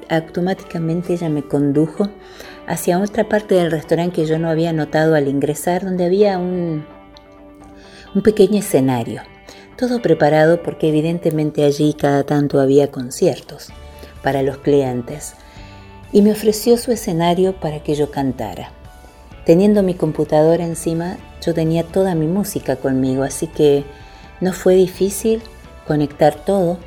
automáticamente 0.09 1.13
ella 1.13 1.29
me 1.29 1.43
condujo 1.43 2.09
hacia 2.67 2.99
otra 2.99 3.29
parte 3.29 3.55
del 3.55 3.71
restaurante 3.71 4.15
que 4.15 4.25
yo 4.25 4.37
no 4.39 4.49
había 4.49 4.73
notado 4.73 5.15
al 5.15 5.27
ingresar, 5.27 5.83
donde 5.83 6.05
había 6.05 6.37
un, 6.37 6.85
un 8.13 8.21
pequeño 8.21 8.59
escenario. 8.59 9.21
Todo 9.77 10.01
preparado 10.01 10.63
porque 10.63 10.89
evidentemente 10.89 11.63
allí 11.63 11.93
cada 11.93 12.23
tanto 12.23 12.59
había 12.59 12.91
conciertos 12.91 13.69
para 14.23 14.41
los 14.41 14.57
clientes. 14.57 15.35
Y 16.11 16.21
me 16.21 16.31
ofreció 16.31 16.77
su 16.77 16.91
escenario 16.91 17.59
para 17.59 17.83
que 17.83 17.95
yo 17.95 18.09
cantara. 18.09 18.71
Teniendo 19.45 19.83
mi 19.83 19.93
computadora 19.93 20.65
encima, 20.65 21.17
yo 21.45 21.53
tenía 21.53 21.83
toda 21.83 22.15
mi 22.15 22.25
música 22.25 22.77
conmigo, 22.77 23.23
así 23.23 23.47
que 23.47 23.83
no 24.41 24.53
fue 24.53 24.75
difícil 24.75 25.41
conectar 25.85 26.33
todo 26.33 26.79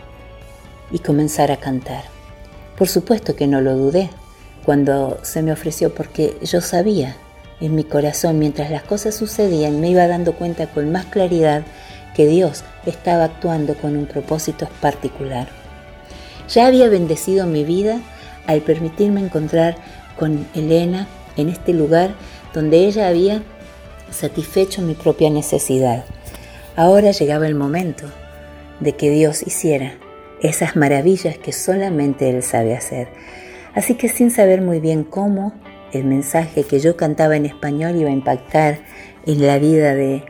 y 0.90 1.00
comenzar 1.00 1.50
a 1.50 1.56
cantar. 1.58 2.04
Por 2.76 2.88
supuesto 2.88 3.34
que 3.34 3.46
no 3.46 3.60
lo 3.60 3.76
dudé 3.76 4.10
cuando 4.64 5.18
se 5.22 5.42
me 5.42 5.52
ofreció 5.52 5.94
porque 5.94 6.36
yo 6.42 6.60
sabía 6.60 7.16
en 7.60 7.74
mi 7.74 7.84
corazón 7.84 8.38
mientras 8.38 8.70
las 8.70 8.82
cosas 8.82 9.16
sucedían 9.16 9.80
me 9.80 9.90
iba 9.90 10.06
dando 10.06 10.34
cuenta 10.34 10.68
con 10.68 10.92
más 10.92 11.06
claridad 11.06 11.62
que 12.14 12.26
Dios 12.26 12.64
estaba 12.86 13.24
actuando 13.24 13.74
con 13.74 13.96
un 13.96 14.06
propósito 14.06 14.68
particular. 14.80 15.48
Ya 16.48 16.66
había 16.66 16.88
bendecido 16.88 17.46
mi 17.46 17.64
vida 17.64 18.00
al 18.46 18.60
permitirme 18.60 19.20
encontrar 19.20 19.76
con 20.18 20.46
Elena 20.54 21.06
en 21.36 21.48
este 21.48 21.72
lugar 21.72 22.10
donde 22.54 22.86
ella 22.86 23.08
había 23.08 23.42
satisfecho 24.10 24.82
mi 24.82 24.94
propia 24.94 25.30
necesidad. 25.30 26.04
Ahora 26.76 27.10
llegaba 27.10 27.46
el 27.46 27.54
momento 27.54 28.06
de 28.80 28.92
que 28.92 29.10
Dios 29.10 29.42
hiciera 29.42 29.94
esas 30.42 30.76
maravillas 30.76 31.38
que 31.38 31.52
solamente 31.52 32.30
Él 32.30 32.42
sabe 32.42 32.76
hacer. 32.76 33.08
Así 33.74 33.94
que 33.94 34.08
sin 34.08 34.30
saber 34.30 34.60
muy 34.60 34.80
bien 34.80 35.04
cómo 35.04 35.52
el 35.92 36.04
mensaje 36.04 36.64
que 36.64 36.80
yo 36.80 36.96
cantaba 36.96 37.36
en 37.36 37.46
español 37.46 37.96
iba 37.96 38.10
a 38.10 38.12
impactar 38.12 38.78
en 39.26 39.46
la 39.46 39.58
vida 39.58 39.94
de, 39.94 40.24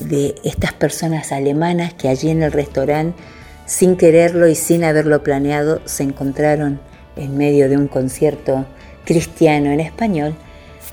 de 0.00 0.34
estas 0.44 0.72
personas 0.72 1.32
alemanas 1.32 1.94
que 1.94 2.08
allí 2.08 2.30
en 2.30 2.42
el 2.42 2.52
restaurante, 2.52 3.20
sin 3.66 3.96
quererlo 3.96 4.48
y 4.48 4.54
sin 4.54 4.84
haberlo 4.84 5.22
planeado, 5.22 5.80
se 5.86 6.02
encontraron 6.02 6.80
en 7.16 7.36
medio 7.36 7.68
de 7.68 7.76
un 7.76 7.88
concierto 7.88 8.66
cristiano 9.04 9.70
en 9.70 9.80
español, 9.80 10.34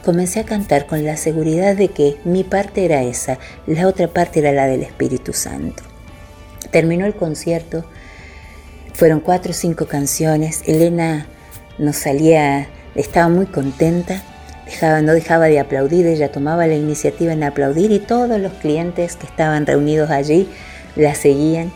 comencé 0.03 0.41
a 0.41 0.45
cantar 0.45 0.85
con 0.85 1.05
la 1.05 1.17
seguridad 1.17 1.75
de 1.75 1.89
que 1.89 2.17
mi 2.25 2.43
parte 2.43 2.85
era 2.85 3.03
esa, 3.03 3.39
la 3.67 3.87
otra 3.87 4.07
parte 4.07 4.39
era 4.39 4.51
la 4.51 4.67
del 4.67 4.83
Espíritu 4.83 5.33
Santo. 5.33 5.83
Terminó 6.71 7.05
el 7.05 7.15
concierto, 7.15 7.85
fueron 8.93 9.19
cuatro 9.19 9.51
o 9.51 9.53
cinco 9.53 9.85
canciones, 9.85 10.61
Elena 10.65 11.27
nos 11.77 11.97
salía, 11.97 12.67
estaba 12.95 13.27
muy 13.29 13.47
contenta, 13.47 14.21
dejaba, 14.65 15.01
no 15.01 15.13
dejaba 15.13 15.45
de 15.45 15.59
aplaudir, 15.59 16.05
ella 16.05 16.31
tomaba 16.31 16.67
la 16.67 16.75
iniciativa 16.75 17.33
en 17.33 17.43
aplaudir 17.43 17.91
y 17.91 17.99
todos 17.99 18.39
los 18.39 18.53
clientes 18.53 19.15
que 19.15 19.25
estaban 19.25 19.65
reunidos 19.65 20.09
allí 20.09 20.47
la 20.95 21.15
seguían. 21.15 21.71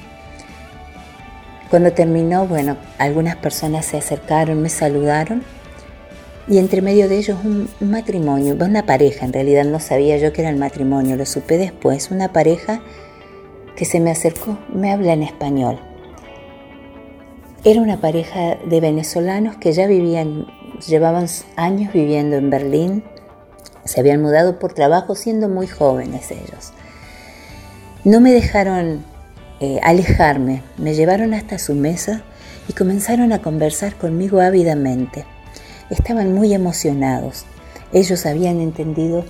Cuando 1.69 1.91
terminó, 1.91 2.47
bueno, 2.47 2.77
algunas 2.97 3.35
personas 3.35 3.85
se 3.85 3.97
acercaron, 3.97 4.61
me 4.61 4.69
saludaron 4.69 5.43
y 6.47 6.59
entre 6.59 6.81
medio 6.81 7.09
de 7.09 7.17
ellos 7.17 7.37
un, 7.43 7.67
matrimonio, 7.81 8.55
una 8.59 8.85
pareja, 8.85 9.25
en 9.25 9.33
realidad 9.33 9.65
no 9.65 9.79
sabía 9.79 10.17
yo 10.17 10.31
que 10.31 10.41
era 10.41 10.49
el 10.49 10.55
matrimonio, 10.55 11.17
lo 11.17 11.25
supe 11.25 11.57
después, 11.57 12.09
una 12.09 12.31
pareja 12.31 12.81
que 13.75 13.83
se 13.83 13.99
me 13.99 14.11
acercó, 14.11 14.57
me 14.73 14.91
habla 14.91 15.13
en 15.13 15.23
español. 15.23 15.77
Era 17.67 17.81
una 17.81 17.99
pareja 17.99 18.55
de 18.63 18.79
venezolanos 18.79 19.57
que 19.57 19.73
ya 19.73 19.87
vivían, 19.87 20.47
llevaban 20.87 21.27
años 21.57 21.91
viviendo 21.91 22.37
en 22.37 22.49
Berlín, 22.49 23.03
se 23.83 23.99
habían 23.99 24.21
mudado 24.21 24.57
por 24.57 24.71
trabajo 24.71 25.15
siendo 25.15 25.49
muy 25.49 25.67
jóvenes 25.67 26.31
ellos. 26.31 26.71
No 28.05 28.21
me 28.21 28.31
dejaron 28.31 29.03
eh, 29.59 29.81
alejarme, 29.83 30.63
me 30.77 30.93
llevaron 30.93 31.33
hasta 31.33 31.59
su 31.59 31.75
mesa 31.75 32.21
y 32.69 32.71
comenzaron 32.71 33.33
a 33.33 33.41
conversar 33.41 33.97
conmigo 33.97 34.39
ávidamente. 34.39 35.25
Estaban 35.89 36.33
muy 36.33 36.53
emocionados. 36.53 37.43
Ellos 37.91 38.25
habían 38.25 38.61
entendido 38.61 39.25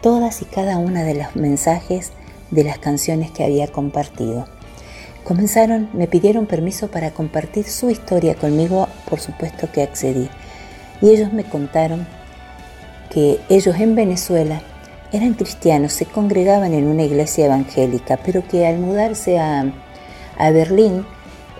todas 0.00 0.40
y 0.40 0.46
cada 0.46 0.78
una 0.78 1.04
de 1.04 1.16
los 1.16 1.36
mensajes 1.36 2.12
de 2.50 2.64
las 2.64 2.78
canciones 2.78 3.32
que 3.32 3.44
había 3.44 3.68
compartido. 3.68 4.46
Comenzaron, 5.24 5.88
me 5.92 6.08
pidieron 6.08 6.46
permiso 6.46 6.88
para 6.88 7.12
compartir 7.12 7.64
su 7.64 7.90
historia 7.90 8.34
conmigo, 8.34 8.88
por 9.08 9.20
supuesto 9.20 9.70
que 9.72 9.82
accedí. 9.82 10.28
Y 11.00 11.10
ellos 11.10 11.32
me 11.32 11.44
contaron 11.44 12.06
que 13.08 13.38
ellos 13.48 13.76
en 13.78 13.94
Venezuela 13.94 14.62
eran 15.12 15.34
cristianos, 15.34 15.92
se 15.92 16.06
congregaban 16.06 16.72
en 16.74 16.88
una 16.88 17.04
iglesia 17.04 17.46
evangélica, 17.46 18.18
pero 18.24 18.42
que 18.48 18.66
al 18.66 18.78
mudarse 18.78 19.38
a, 19.38 19.72
Berlín 20.52 21.06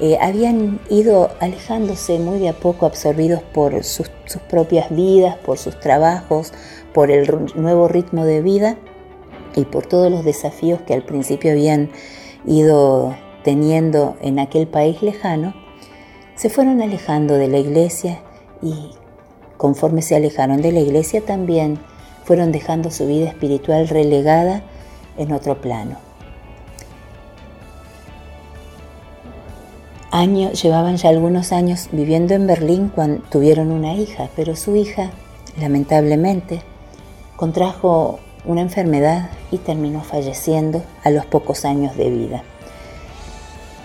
eh, 0.01 0.18
habían 0.20 0.81
ido 0.88 1.31
alejándose 1.38 2.18
muy 2.18 2.40
de 2.40 2.48
a 2.48 2.53
poco, 2.55 2.87
absorbidos 2.87 3.42
por 3.42 3.85
sus, 3.85 4.11
propias 4.51 4.90
vidas, 4.90 5.37
por 5.37 5.59
sus 5.59 5.79
trabajos, 5.79 6.53
por 6.92 7.12
el 7.12 7.53
nuevo 7.55 7.87
ritmo 7.87 8.25
de 8.25 8.42
vida 8.42 8.77
y 9.55 9.66
por 9.66 9.87
todos 9.87 10.11
los 10.11 10.25
desafíos 10.25 10.81
que 10.81 10.94
al 10.94 11.05
principio 11.05 11.53
habían 11.53 11.90
ido 12.44 13.14
teniendo 13.42 14.16
en 14.20 14.38
aquel 14.38 14.66
país 14.66 15.02
lejano, 15.02 15.55
se 16.35 16.50
fueron 16.50 16.81
alejando 16.81 17.35
de 17.35 17.48
la 17.48 17.59
iglesia 17.59 18.20
y 18.62 18.90
conforme 19.57 20.02
se 20.02 20.16
alejaron 20.16 20.62
de 20.62 20.72
la 20.72 20.81
iglesia 20.81 21.20
también 21.24 21.78
fueron 22.24 22.52
dejando 22.52 22.90
su 22.90 23.07
vida 23.07 23.28
espiritual 23.28 23.88
relegada 23.88 24.62
en 25.18 25.33
otro 25.33 25.61
plano. 25.61 25.96
llevaban 30.12 30.96
ya 30.96 31.09
algunos 31.09 31.52
años 31.52 31.88
viviendo 31.92 32.35
en 32.35 32.46
Berlín 32.46 32.90
cuando 32.94 33.22
tuvieron 33.31 33.70
una 33.70 33.94
hija, 33.94 34.28
pero 34.37 34.57
su 34.57 34.76
hija, 34.76 35.11
lamentablemente, 35.59 36.62
contrajo 37.37 38.18
una 38.44 38.61
enfermedad 38.61 39.31
y 39.50 39.59
terminó 39.59 40.02
falleciendo 40.02 40.83
a 41.02 41.11
los 41.11 41.24
pocos 41.26 41.64
años 41.64 41.96
de 41.96 42.11
vida. 42.11 42.42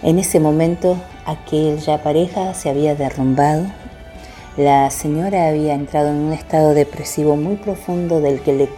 En 0.03 0.19
ese 0.19 0.39
momento 0.39 0.95
aquella 1.25 2.03
pareja 2.03 2.53
se 2.53 2.69
había 2.69 2.93
derrumbado. 2.93 3.65
La 4.55 4.89
señora 4.91 5.47
había 5.47 5.73
entrado 5.73 6.09
en 6.09 6.17
un 6.17 6.33
estado 6.33 6.75
depresivo 6.75 7.35
muy 7.35 7.55
profundo 7.55 8.21
del 8.21 8.41
que 8.41 8.53
le 8.53 8.69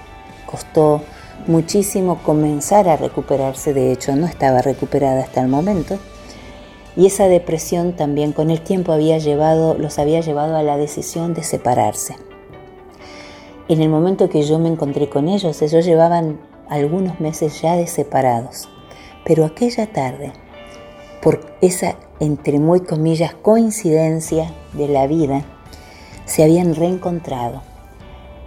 costó 0.45 1.01
muchísimo 1.47 2.19
comenzar 2.23 2.87
a 2.87 2.97
recuperarse, 2.97 3.73
de 3.73 3.91
hecho 3.91 4.15
no 4.15 4.27
estaba 4.27 4.61
recuperada 4.61 5.21
hasta 5.21 5.41
el 5.41 5.47
momento, 5.47 5.97
y 6.95 7.05
esa 7.05 7.27
depresión 7.27 7.93
también 7.93 8.33
con 8.33 8.49
el 8.49 8.61
tiempo 8.61 8.91
había 8.91 9.17
llevado, 9.17 9.75
los 9.75 9.99
había 9.99 10.21
llevado 10.21 10.57
a 10.57 10.63
la 10.63 10.77
decisión 10.77 11.33
de 11.33 11.43
separarse. 11.43 12.15
En 13.67 13.81
el 13.81 13.89
momento 13.89 14.29
que 14.29 14.43
yo 14.43 14.57
me 14.57 14.69
encontré 14.69 15.09
con 15.09 15.27
ellos, 15.27 15.61
ellos 15.61 15.85
llevaban 15.85 16.39
algunos 16.69 17.19
meses 17.19 17.61
ya 17.61 17.75
de 17.75 17.87
separados, 17.87 18.67
pero 19.23 19.45
aquella 19.45 19.87
tarde, 19.87 20.33
por 21.21 21.41
esa 21.61 21.95
entre 22.19 22.59
muy 22.59 22.81
comillas 22.81 23.33
coincidencia 23.33 24.51
de 24.73 24.87
la 24.87 25.07
vida, 25.07 25.43
se 26.25 26.43
habían 26.43 26.75
reencontrado. 26.75 27.61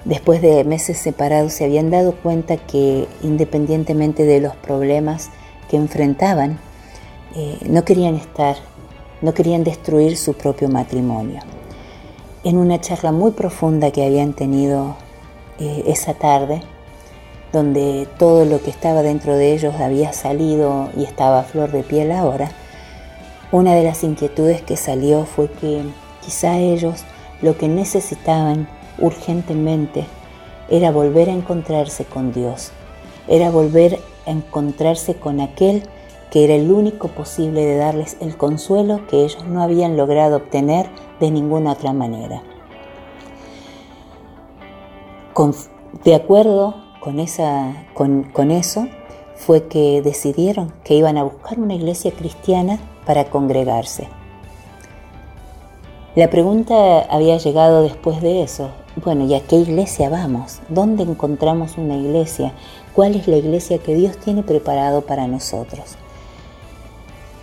Después 0.05 0.43
de 0.43 0.65
meses 0.65 0.99
separados 0.99 1.53
se 1.53 1.65
habían 1.65 1.91
dado 1.91 2.13
cuenta 2.13 2.57
que 2.57 3.07
independientemente 3.23 4.25
de 4.25 4.41
los 4.41 4.55
problemas 4.57 5.31
que 5.71 5.77
enfrentaban, 5.77 6.59
eh, 7.35 7.59
no 7.67 7.85
querían 7.85 8.17
estar, 8.17 8.57
no 9.21 9.33
querían 9.33 9.65
destruir 9.65 10.17
su 10.17 10.35
propio 10.35 10.69
matrimonio. 10.69 11.41
En 12.45 12.59
una 12.59 12.81
charla 12.81 13.13
muy 13.13 13.31
profunda 13.31 13.91
que 13.91 14.05
habían 14.05 14.33
tenido 14.33 14.97
eh, 15.59 15.85
esa 15.87 16.15
tarde, 16.15 16.63
donde 17.53 18.09
todo 18.19 18.45
lo 18.45 18.61
que 18.61 18.71
estaba 18.71 19.03
dentro 19.03 19.37
de 19.37 19.53
ellos 19.53 19.75
había 19.79 20.13
salido 20.13 20.91
y 20.97 21.05
estaba 21.05 21.41
a 21.41 21.45
flor 21.45 21.71
de 21.71 21.85
piel 21.85 22.11
ahora, 22.11 22.51
una 23.53 23.75
de 23.75 23.85
las 23.85 24.03
inquietudes 24.03 24.63
que 24.63 24.77
salió 24.77 25.27
fue 25.27 25.51
que 25.51 25.83
quizá 26.25 26.59
ellos 26.59 27.05
lo 27.43 27.57
que 27.59 27.69
necesitaban 27.69 28.67
urgentemente 28.99 30.07
era 30.71 30.91
volver 30.91 31.29
a 31.29 31.35
encontrarse 31.35 32.07
con 32.07 32.33
Dios, 32.33 32.73
era 33.29 33.51
volver 33.51 34.01
a 34.27 34.31
encontrarse 34.31 35.17
con 35.17 35.41
aquel 35.41 35.83
que 36.31 36.45
era 36.45 36.55
el 36.55 36.73
único 36.73 37.09
posible 37.09 37.63
de 37.63 37.77
darles 37.77 38.17
el 38.21 38.39
consuelo 38.39 39.07
que 39.07 39.23
ellos 39.23 39.45
no 39.45 39.63
habían 39.63 39.99
logrado 39.99 40.37
obtener 40.39 40.87
de 41.21 41.31
ninguna 41.31 41.73
otra 41.73 41.93
manera. 41.93 42.43
de 46.05 46.15
acuerdo 46.15 46.75
con, 47.01 47.21
esa, 47.21 47.87
con, 47.93 48.23
con 48.23 48.51
eso, 48.51 48.89
fue 49.35 49.67
que 49.67 50.01
decidieron 50.01 50.73
que 50.85 50.95
iban 50.95 51.19
a 51.19 51.25
buscar 51.25 51.59
una 51.59 51.75
iglesia 51.75 52.13
cristiana 52.13 52.79
para 53.07 53.25
congregarse. 53.25 54.09
La 56.15 56.29
pregunta 56.29 57.01
había 57.09 57.39
llegado 57.39 57.83
después 57.83 58.21
de 58.21 58.43
eso. 58.43 58.71
Bueno, 59.03 59.25
¿y 59.25 59.35
a 59.35 59.41
qué 59.41 59.57
iglesia 59.57 60.11
vamos? 60.11 60.61
¿Dónde 60.69 61.05
encontramos 61.05 61.79
una 61.79 61.97
iglesia? 61.97 62.53
¿Cuál 62.95 63.15
es 63.15 63.27
la 63.27 63.39
iglesia 63.39 63.79
que 63.79 63.95
Dios 63.95 64.19
tiene 64.19 64.43
preparado 64.43 65.01
para 65.01 65.27
nosotros? 65.27 65.97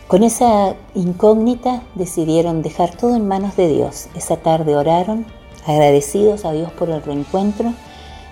Con 0.08 0.24
esa 0.24 0.76
incógnita 0.94 1.82
decidieron 1.96 2.62
dejar 2.62 2.96
todo 2.96 3.16
en 3.16 3.28
manos 3.28 3.56
de 3.56 3.68
Dios. 3.68 4.08
Esa 4.16 4.38
tarde 4.38 4.76
oraron, 4.76 5.26
agradecidos 5.66 6.46
a 6.46 6.52
Dios 6.52 6.72
por 6.72 6.92
el 6.92 7.02
reencuentro, 7.02 7.74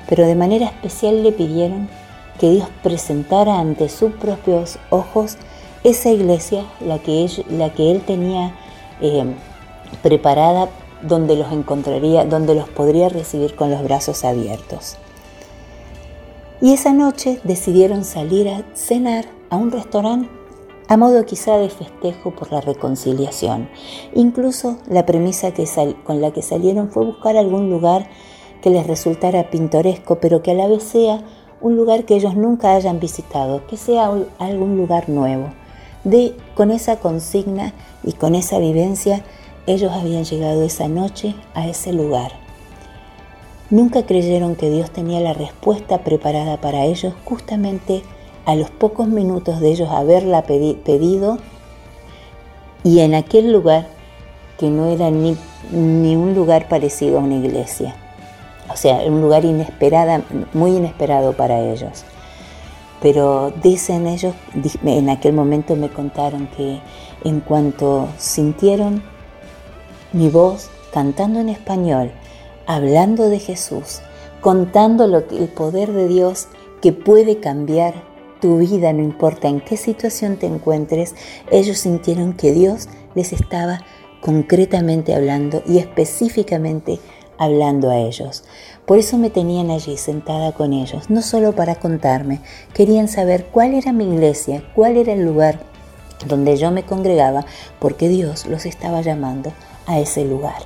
pero 0.07 0.25
de 0.25 0.35
manera 0.35 0.67
especial 0.67 1.23
le 1.23 1.31
pidieron 1.31 1.89
que 2.39 2.51
Dios 2.51 2.67
presentara 2.83 3.59
ante 3.59 3.89
sus 3.89 4.11
propios 4.13 4.77
ojos 4.91 5.37
esa 5.89 6.09
iglesia, 6.09 6.65
la 6.81 6.99
que 6.99 7.23
él, 7.23 8.01
tenía 8.05 8.53
eh, 8.99 9.23
preparada, 10.03 10.69
donde 11.01 11.37
los 11.37 11.51
encontraría, 11.53 12.25
donde 12.25 12.55
los 12.55 12.67
podría 12.67 13.07
recibir 13.07 13.55
con 13.55 13.71
los 13.71 13.81
brazos 13.83 14.25
abiertos. 14.25 14.97
Y 16.59 16.73
esa 16.73 16.91
noche 16.91 17.39
decidieron 17.43 18.03
salir 18.03 18.49
a 18.49 18.63
cenar 18.73 19.25
a 19.49 19.55
un 19.55 19.71
restaurante 19.71 20.27
a 20.89 20.97
modo 20.97 21.25
quizá 21.25 21.57
de 21.57 21.69
festejo 21.69 22.31
por 22.31 22.51
la 22.51 22.61
reconciliación. 22.61 23.69
Incluso 24.13 24.77
la 24.89 25.05
premisa 25.05 25.51
que 25.51 25.65
con 26.03 26.21
la 26.21 26.31
que 26.31 26.41
salieron 26.41 26.89
fue 26.89 27.05
buscar 27.05 27.37
algún 27.37 27.69
lugar 27.69 28.09
que 28.61 28.69
les 28.69 28.87
resultara 28.87 29.49
pintoresco, 29.49 30.19
pero 30.19 30.41
que 30.41 30.51
a 30.51 30.55
la 30.55 30.67
vez 30.67 30.83
sea 30.83 31.23
un 31.61 31.75
lugar 31.75 32.05
que 32.05 32.15
ellos 32.15 32.35
nunca 32.35 32.75
hayan 32.75 32.99
visitado, 32.99 33.65
que 33.67 33.77
sea 33.77 34.11
algún 34.39 34.77
lugar 34.77 35.09
nuevo. 35.09 35.49
Con 36.55 36.71
esa 36.71 36.97
consigna 36.97 37.73
y 38.03 38.13
con 38.13 38.35
esa 38.35 38.59
vivencia, 38.59 39.23
ellos 39.65 39.91
habían 39.91 40.23
llegado 40.23 40.63
esa 40.63 40.87
noche 40.87 41.35
a 41.53 41.67
ese 41.67 41.91
lugar. 41.93 42.31
Nunca 43.69 44.05
creyeron 44.05 44.55
que 44.55 44.69
Dios 44.69 44.91
tenía 44.91 45.19
la 45.19 45.33
respuesta 45.33 45.99
preparada 45.99 46.57
para 46.61 46.85
ellos 46.85 47.13
justamente 47.25 48.03
a 48.45 48.55
los 48.55 48.69
pocos 48.69 49.07
minutos 49.09 49.59
de 49.59 49.71
ellos 49.71 49.89
haberla 49.89 50.43
pedido 50.43 51.37
y 52.83 52.99
en 53.01 53.13
aquel 53.13 53.51
lugar 53.51 53.87
que 54.57 54.69
no 54.69 54.87
era 54.87 55.11
ni, 55.11 55.35
ni 55.71 56.15
un 56.15 56.33
lugar 56.33 56.69
parecido 56.69 57.17
a 57.17 57.21
una 57.21 57.35
iglesia 57.35 57.95
o 58.69 58.75
sea, 58.75 58.97
un 59.07 59.21
lugar 59.21 59.45
inesperada, 59.45 60.21
muy 60.53 60.71
inesperado 60.71 61.33
para 61.33 61.59
ellos. 61.59 62.03
Pero 63.01 63.51
dicen 63.61 64.07
ellos, 64.07 64.33
en 64.83 65.09
aquel 65.09 65.33
momento 65.33 65.75
me 65.75 65.89
contaron 65.89 66.47
que 66.47 66.81
en 67.23 67.41
cuanto 67.41 68.07
sintieron 68.17 69.03
mi 70.13 70.29
voz 70.29 70.69
cantando 70.91 71.39
en 71.39 71.49
español, 71.49 72.11
hablando 72.65 73.29
de 73.29 73.39
Jesús, 73.39 74.01
contando 74.41 75.07
lo 75.07 75.27
que, 75.27 75.37
el 75.37 75.47
poder 75.47 75.93
de 75.93 76.07
Dios 76.07 76.47
que 76.81 76.91
puede 76.91 77.39
cambiar 77.39 77.93
tu 78.39 78.57
vida, 78.59 78.93
no 78.93 79.03
importa 79.03 79.47
en 79.47 79.61
qué 79.61 79.77
situación 79.77 80.37
te 80.37 80.45
encuentres, 80.45 81.15
ellos 81.51 81.79
sintieron 81.79 82.33
que 82.33 82.51
Dios 82.51 82.87
les 83.15 83.33
estaba 83.33 83.81
concretamente 84.21 85.15
hablando 85.15 85.63
y 85.65 85.79
específicamente 85.79 86.99
hablando 87.37 87.89
a 87.89 87.97
ellos. 87.97 88.43
Por 88.87 88.99
eso 88.99 89.17
me 89.17 89.29
tenían 89.29 89.69
allí 89.69 89.97
sentada 89.97 90.53
con 90.53 90.71
ellos, 90.71 91.09
no 91.09 91.21
solo 91.21 91.51
para 91.51 91.75
contarme, 91.75 92.39
querían 92.73 93.09
saber 93.09 93.47
cuál 93.51 93.73
era 93.73 93.91
mi 93.91 94.05
iglesia, 94.05 94.63
cuál 94.73 94.95
era 94.95 95.11
el 95.11 95.25
lugar 95.25 95.59
donde 96.25 96.55
yo 96.55 96.71
me 96.71 96.83
congregaba, 96.83 97.45
porque 97.79 98.07
Dios 98.07 98.45
los 98.45 98.65
estaba 98.65 99.01
llamando 99.01 99.51
a 99.87 99.99
ese 99.99 100.23
lugar. 100.23 100.61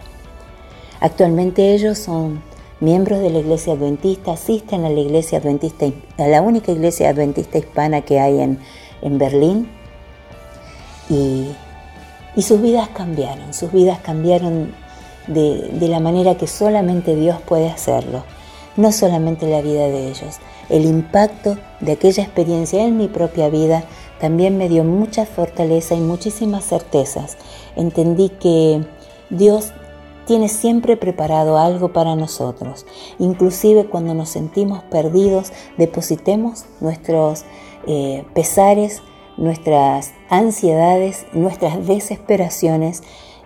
Actualmente 0.99 1.73
ellos 1.73 1.97
son 1.97 2.43
miembros 2.79 3.21
de 3.21 3.31
la 3.31 3.39
iglesia 3.39 3.73
adventista, 3.73 4.33
asisten 4.33 4.85
a 4.85 4.91
la 4.91 4.99
iglesia 4.99 5.39
adventista, 5.39 5.87
a 6.19 6.27
la 6.27 6.43
única 6.43 6.71
iglesia 6.71 7.09
adventista 7.09 7.57
hispana 7.57 8.01
que 8.01 8.19
hay 8.19 8.39
en, 8.39 8.59
en 9.01 9.17
Berlín, 9.17 9.67
y, 11.09 11.47
y 12.35 12.41
sus 12.43 12.61
vidas 12.61 12.87
cambiaron, 12.89 13.51
sus 13.55 13.71
vidas 13.71 13.97
cambiaron 13.97 14.75
de, 15.27 15.87
la 15.87 15.99
manera 15.99 16.35
que 16.35 16.47
solamente 16.47 17.15
Dios 17.15 17.41
puede 17.41 17.69
hacerlo, 17.69 18.23
no 18.77 18.91
solamente 18.91 19.47
la 19.47 19.61
vida 19.61 19.87
de 19.87 20.09
ellos. 20.09 20.39
El 20.69 20.85
impacto 20.85 21.57
de 21.79 21.93
aquella 21.93 22.23
experiencia 22.23 22.83
en 22.83 22.97
mi 22.97 23.07
propia 23.07 23.49
vida 23.49 23.83
también 24.19 24.57
me 24.57 24.69
dio 24.69 24.83
mucha 24.83 25.25
fortaleza 25.25 25.95
y 25.95 25.99
muchísimas 25.99 26.65
certezas. 26.65 27.37
Entendí 27.75 28.29
que 28.29 28.85
Dios 29.29 29.73
tiene 30.25 30.47
siempre 30.47 30.95
preparado 30.97 31.57
algo 31.57 31.91
para 31.91 32.15
nosotros. 32.15 32.85
Inclusive 33.19 33.85
cuando 33.87 34.13
nos 34.13 34.29
sentimos 34.29 34.83
perdidos, 34.83 35.51
depositemos 35.77 36.65
nuestros 36.79 37.43
eh, 37.87 38.23
pesares, 38.33 39.01
nuestras 39.37 40.11
ansiedades, 40.29 41.25
nuestras 41.33 41.85
desesperaciones 41.87 43.01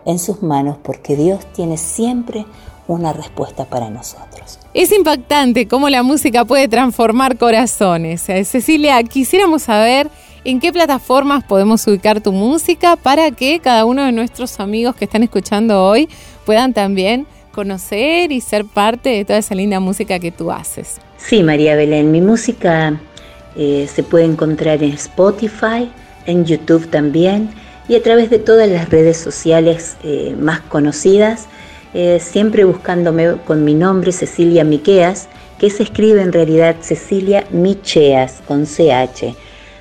en 0.06 0.20
sus 0.20 0.42
manos 0.42 0.78
porque 0.82 1.16
Dios 1.16 1.46
tiene 1.54 1.78
siempre 1.78 2.46
una 2.88 3.14
respuesta 3.14 3.66
para 3.66 3.90
nosotros. 3.90 4.60
Es 4.74 4.92
impactante 4.92 5.68
cómo 5.68 5.90
la 5.90 6.04
música 6.04 6.46
puede 6.46 6.68
transformar 6.68 7.38
corazones. 7.38 8.30
Eh, 8.30 8.44
Cecilia, 8.46 9.02
quisiéramos 9.04 9.64
saber 9.64 10.10
en 10.44 10.60
qué 10.60 10.72
plataformas 10.72 11.44
podemos 11.44 11.86
ubicar 11.88 12.22
tu 12.22 12.32
música 12.32 12.96
para 12.96 13.32
que 13.32 13.60
cada 13.60 13.86
uno 13.86 14.04
de 14.04 14.12
nuestros 14.12 14.60
amigos 14.60 14.96
que 14.96 15.06
están 15.06 15.24
escuchando 15.24 15.84
hoy 15.84 16.08
puedan 16.46 16.74
también 16.74 17.26
conocer 17.52 18.32
y 18.32 18.42
ser 18.42 18.66
parte 18.66 19.10
de 19.10 19.26
toda 19.26 19.40
esa 19.40 19.56
linda 19.56 19.80
música 19.80 20.20
que 20.20 20.32
tú 20.32 20.52
haces. 20.52 20.98
Sí, 21.18 21.42
María 21.42 21.76
Belén, 21.76 22.12
mi 22.12 22.22
música 22.22 23.00
eh, 23.56 23.90
se 23.92 24.04
puede 24.04 24.26
encontrar 24.26 24.84
en 24.84 24.92
Spotify, 24.92 25.90
en 26.28 26.46
YouTube 26.46 26.88
también 26.90 27.50
y 27.88 27.96
a 27.96 28.04
través 28.04 28.30
de 28.30 28.40
todas 28.40 28.70
las 28.70 28.90
redes 28.90 29.18
sociales 29.18 29.98
eh, 30.04 30.36
más 30.40 30.62
conocidas, 30.62 31.48
eh, 31.94 32.20
siempre 32.20 32.66
buscándome 32.66 33.38
con 33.46 33.64
mi 33.64 33.74
nombre 33.74 34.12
Cecilia 34.12 34.64
Miqueas, 34.64 35.30
que 35.60 35.70
se 35.70 35.84
escribe 35.84 36.22
en 36.22 36.34
realidad 36.34 36.76
Cecilia 36.82 37.46
Micheas 37.52 38.42
con 38.48 38.66
CH. 38.66 39.36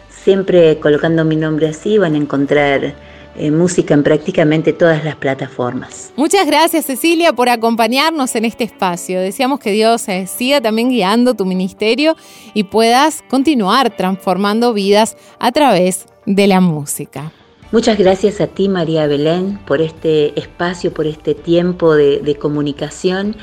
Siempre 0.08 0.78
colocando 0.78 1.24
mi 1.24 1.36
nombre 1.36 1.68
así 1.68 1.98
van 1.98 2.14
a 2.14 2.18
encontrar 2.18 2.94
eh, 3.36 3.50
música 3.50 3.94
en 3.94 4.04
prácticamente 4.04 4.72
todas 4.72 5.04
las 5.04 5.16
plataformas. 5.16 6.12
Muchas 6.14 6.46
gracias 6.46 6.86
Cecilia 6.86 7.32
por 7.32 7.48
acompañarnos 7.48 8.36
en 8.36 8.44
este 8.44 8.62
espacio. 8.62 9.20
Deseamos 9.20 9.58
que 9.58 9.72
Dios 9.72 10.06
siga 10.28 10.60
también 10.60 10.90
guiando 10.90 11.34
tu 11.34 11.44
ministerio 11.44 12.14
y 12.54 12.64
puedas 12.64 13.24
continuar 13.28 13.96
transformando 13.96 14.72
vidas 14.72 15.16
a 15.40 15.50
través 15.50 16.06
de 16.26 16.46
la 16.46 16.60
música. 16.60 17.32
Muchas 17.74 17.98
gracias 17.98 18.40
a 18.40 18.46
ti, 18.46 18.68
María 18.68 19.08
Belén, 19.08 19.58
por 19.66 19.80
este 19.80 20.38
espacio, 20.38 20.94
por 20.94 21.08
este 21.08 21.34
tiempo 21.34 21.96
de, 21.96 22.36
comunicación. 22.40 23.34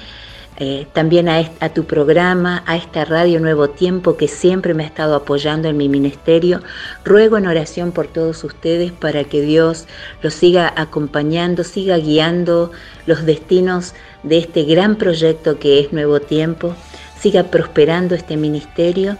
Eh, 0.56 0.88
también 0.94 1.28
a, 1.28 1.70
tu 1.74 1.84
programa, 1.84 2.64
a 2.66 2.78
esta 2.78 3.04
radio 3.04 3.42
Nuevo 3.42 3.72
Tiempo 3.72 4.16
que 4.16 4.30
siempre 4.30 4.74
me 4.74 4.84
ha 4.84 4.88
estado 4.88 5.16
apoyando 5.16 5.68
en 5.68 5.76
mi 5.76 5.90
ministerio. 5.90 6.62
Ruego 7.04 7.38
en 7.38 7.46
oración 7.46 7.92
por 7.92 8.08
todos 8.08 8.46
ustedes 8.46 8.94
para 8.94 9.26
que 9.26 9.42
Dios 9.42 9.86
los 10.24 10.34
siga 10.34 10.74
acompañando, 10.78 11.66
siga 11.66 11.98
guiando 11.98 12.72
los 13.08 13.26
destinos 13.26 13.96
de 14.24 14.38
este 14.38 14.64
gran 14.64 14.96
proyecto 14.96 15.60
que 15.60 15.82
es 15.82 15.92
Nuevo 15.92 16.22
Tiempo, 16.22 16.74
siga 17.20 17.44
prosperando 17.52 18.16
este 18.16 18.38
ministerio 18.38 19.18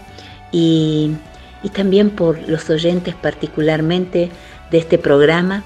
y 0.52 1.14
también 1.74 2.08
por 2.08 2.48
los 2.48 2.70
oyentes 2.70 3.14
particularmente 3.14 4.30
de 4.72 4.78
este 4.78 4.98
programa, 4.98 5.62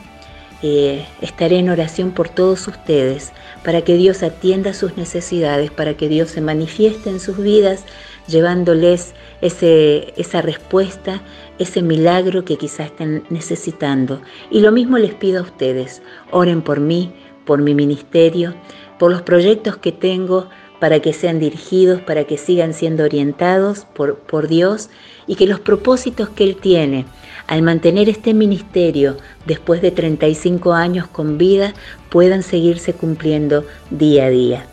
eh, 0.63 1.07
estaré 1.21 1.59
en 1.59 1.71
oración 1.71 2.13
por 2.13 2.29
todos 2.29 2.67
ustedes, 2.69 3.33
para 3.65 3.83
que 3.83 3.95
Dios 3.95 4.23
atienda 4.23 4.75
sus 4.75 4.97
necesidades, 4.97 5.71
para 5.71 5.95
que 5.95 6.09
Dios 6.09 6.31
se 6.31 6.41
manifieste 6.41 7.09
en 7.09 7.21
sus 7.21 7.39
vidas 7.39 7.85
llevándoles 8.27 9.15
ese, 9.41 10.13
esa 10.17 10.43
respuesta, 10.43 11.23
ese 11.59 11.83
milagro 11.83 12.45
que 12.45 12.57
quizás 12.57 12.87
estén 12.87 13.25
necesitando. 13.31 14.21
Y 14.51 14.61
lo 14.61 14.73
mismo 14.73 14.99
les 14.99 15.15
pido 15.15 15.41
a 15.41 15.43
ustedes, 15.43 16.03
oren 16.33 16.63
por 16.63 16.81
mí, 16.81 17.13
por 17.45 17.63
mi 17.63 17.75
ministerio, 17.75 18.55
por 18.99 19.11
los 19.11 19.23
proyectos 19.23 19.77
que 19.77 19.93
tengo 19.93 20.49
para 20.81 21.01
que 21.01 21.13
sean 21.13 21.39
dirigidos, 21.39 22.01
para 22.01 22.25
que 22.25 22.39
sigan 22.39 22.75
siendo 22.75 23.05
orientados 23.05 23.87
por, 23.95 24.19
por 24.19 24.49
Dios 24.49 24.91
y 25.27 25.37
que 25.37 25.47
los 25.47 25.61
propósitos 25.61 26.29
que 26.29 26.45
Él 26.45 26.57
tiene 26.57 27.05
al 27.47 27.63
mantener 27.63 28.09
este 28.09 28.35
ministerio 28.35 29.17
después 29.47 29.81
de 29.83 29.91
35 29.91 30.73
años 30.73 31.07
con 31.07 31.39
vida 31.39 31.75
puedan 32.11 32.43
seguirse 32.43 32.93
cumpliendo 32.93 33.65
día 33.91 34.27
a 34.27 34.31
día. 34.31 34.67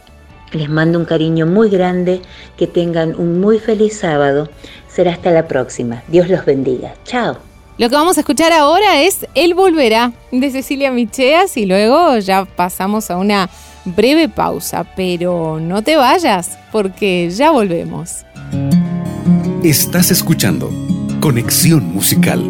Les 0.54 0.70
mando 0.70 1.00
un 1.00 1.06
cariño 1.06 1.48
muy 1.48 1.70
grande, 1.70 2.22
que 2.58 2.68
tengan 2.68 3.16
un 3.16 3.42
muy 3.42 3.58
feliz 3.58 3.98
sábado. 3.98 4.50
Será 4.88 5.12
hasta 5.12 5.32
la 5.32 5.48
próxima. 5.48 6.04
Dios 6.08 6.30
los 6.30 6.46
bendiga. 6.46 6.94
Chao. 7.06 7.38
Lo 7.80 7.90
que 7.90 7.96
vamos 7.96 8.18
a 8.18 8.20
escuchar 8.20 8.54
ahora 8.54 9.02
es 9.02 9.26
Él 9.34 9.56
volverá 9.56 10.12
de 10.32 10.52
Cecilia 10.52 10.92
Micheas 10.92 11.58
y 11.58 11.66
luego 11.66 12.20
ya 12.20 12.46
pasamos 12.46 13.10
a 13.10 13.18
una 13.18 13.50
breve 13.86 14.30
pausa, 14.30 14.86
pero 14.96 15.60
no 15.60 15.82
te 15.82 15.96
vayas 15.96 16.58
porque 16.72 17.30
ya 17.30 17.52
volvemos. 17.52 18.26
Estás 19.64 20.12
escuchando 20.12 20.70
Conexión 21.20 21.94
Musical. 21.94 22.50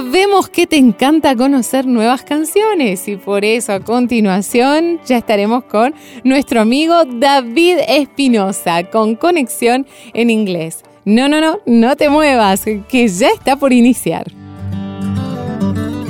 Sabemos 0.00 0.48
que 0.48 0.66
te 0.66 0.78
encanta 0.78 1.36
conocer 1.36 1.84
nuevas 1.84 2.22
canciones 2.22 3.06
y 3.06 3.16
por 3.16 3.44
eso 3.44 3.74
a 3.74 3.80
continuación 3.80 4.98
ya 5.04 5.18
estaremos 5.18 5.64
con 5.64 5.94
nuestro 6.24 6.62
amigo 6.62 7.04
David 7.04 7.76
Espinosa 7.86 8.84
con 8.84 9.14
conexión 9.14 9.86
en 10.14 10.30
inglés. 10.30 10.84
No, 11.04 11.28
no, 11.28 11.42
no, 11.42 11.58
no 11.66 11.96
te 11.96 12.08
muevas, 12.08 12.64
que 12.88 13.08
ya 13.08 13.28
está 13.28 13.56
por 13.56 13.74
iniciar. 13.74 14.24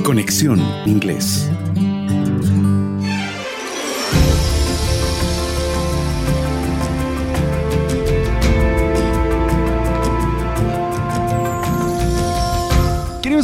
Conexión 0.05 0.61
inglés. 0.85 1.51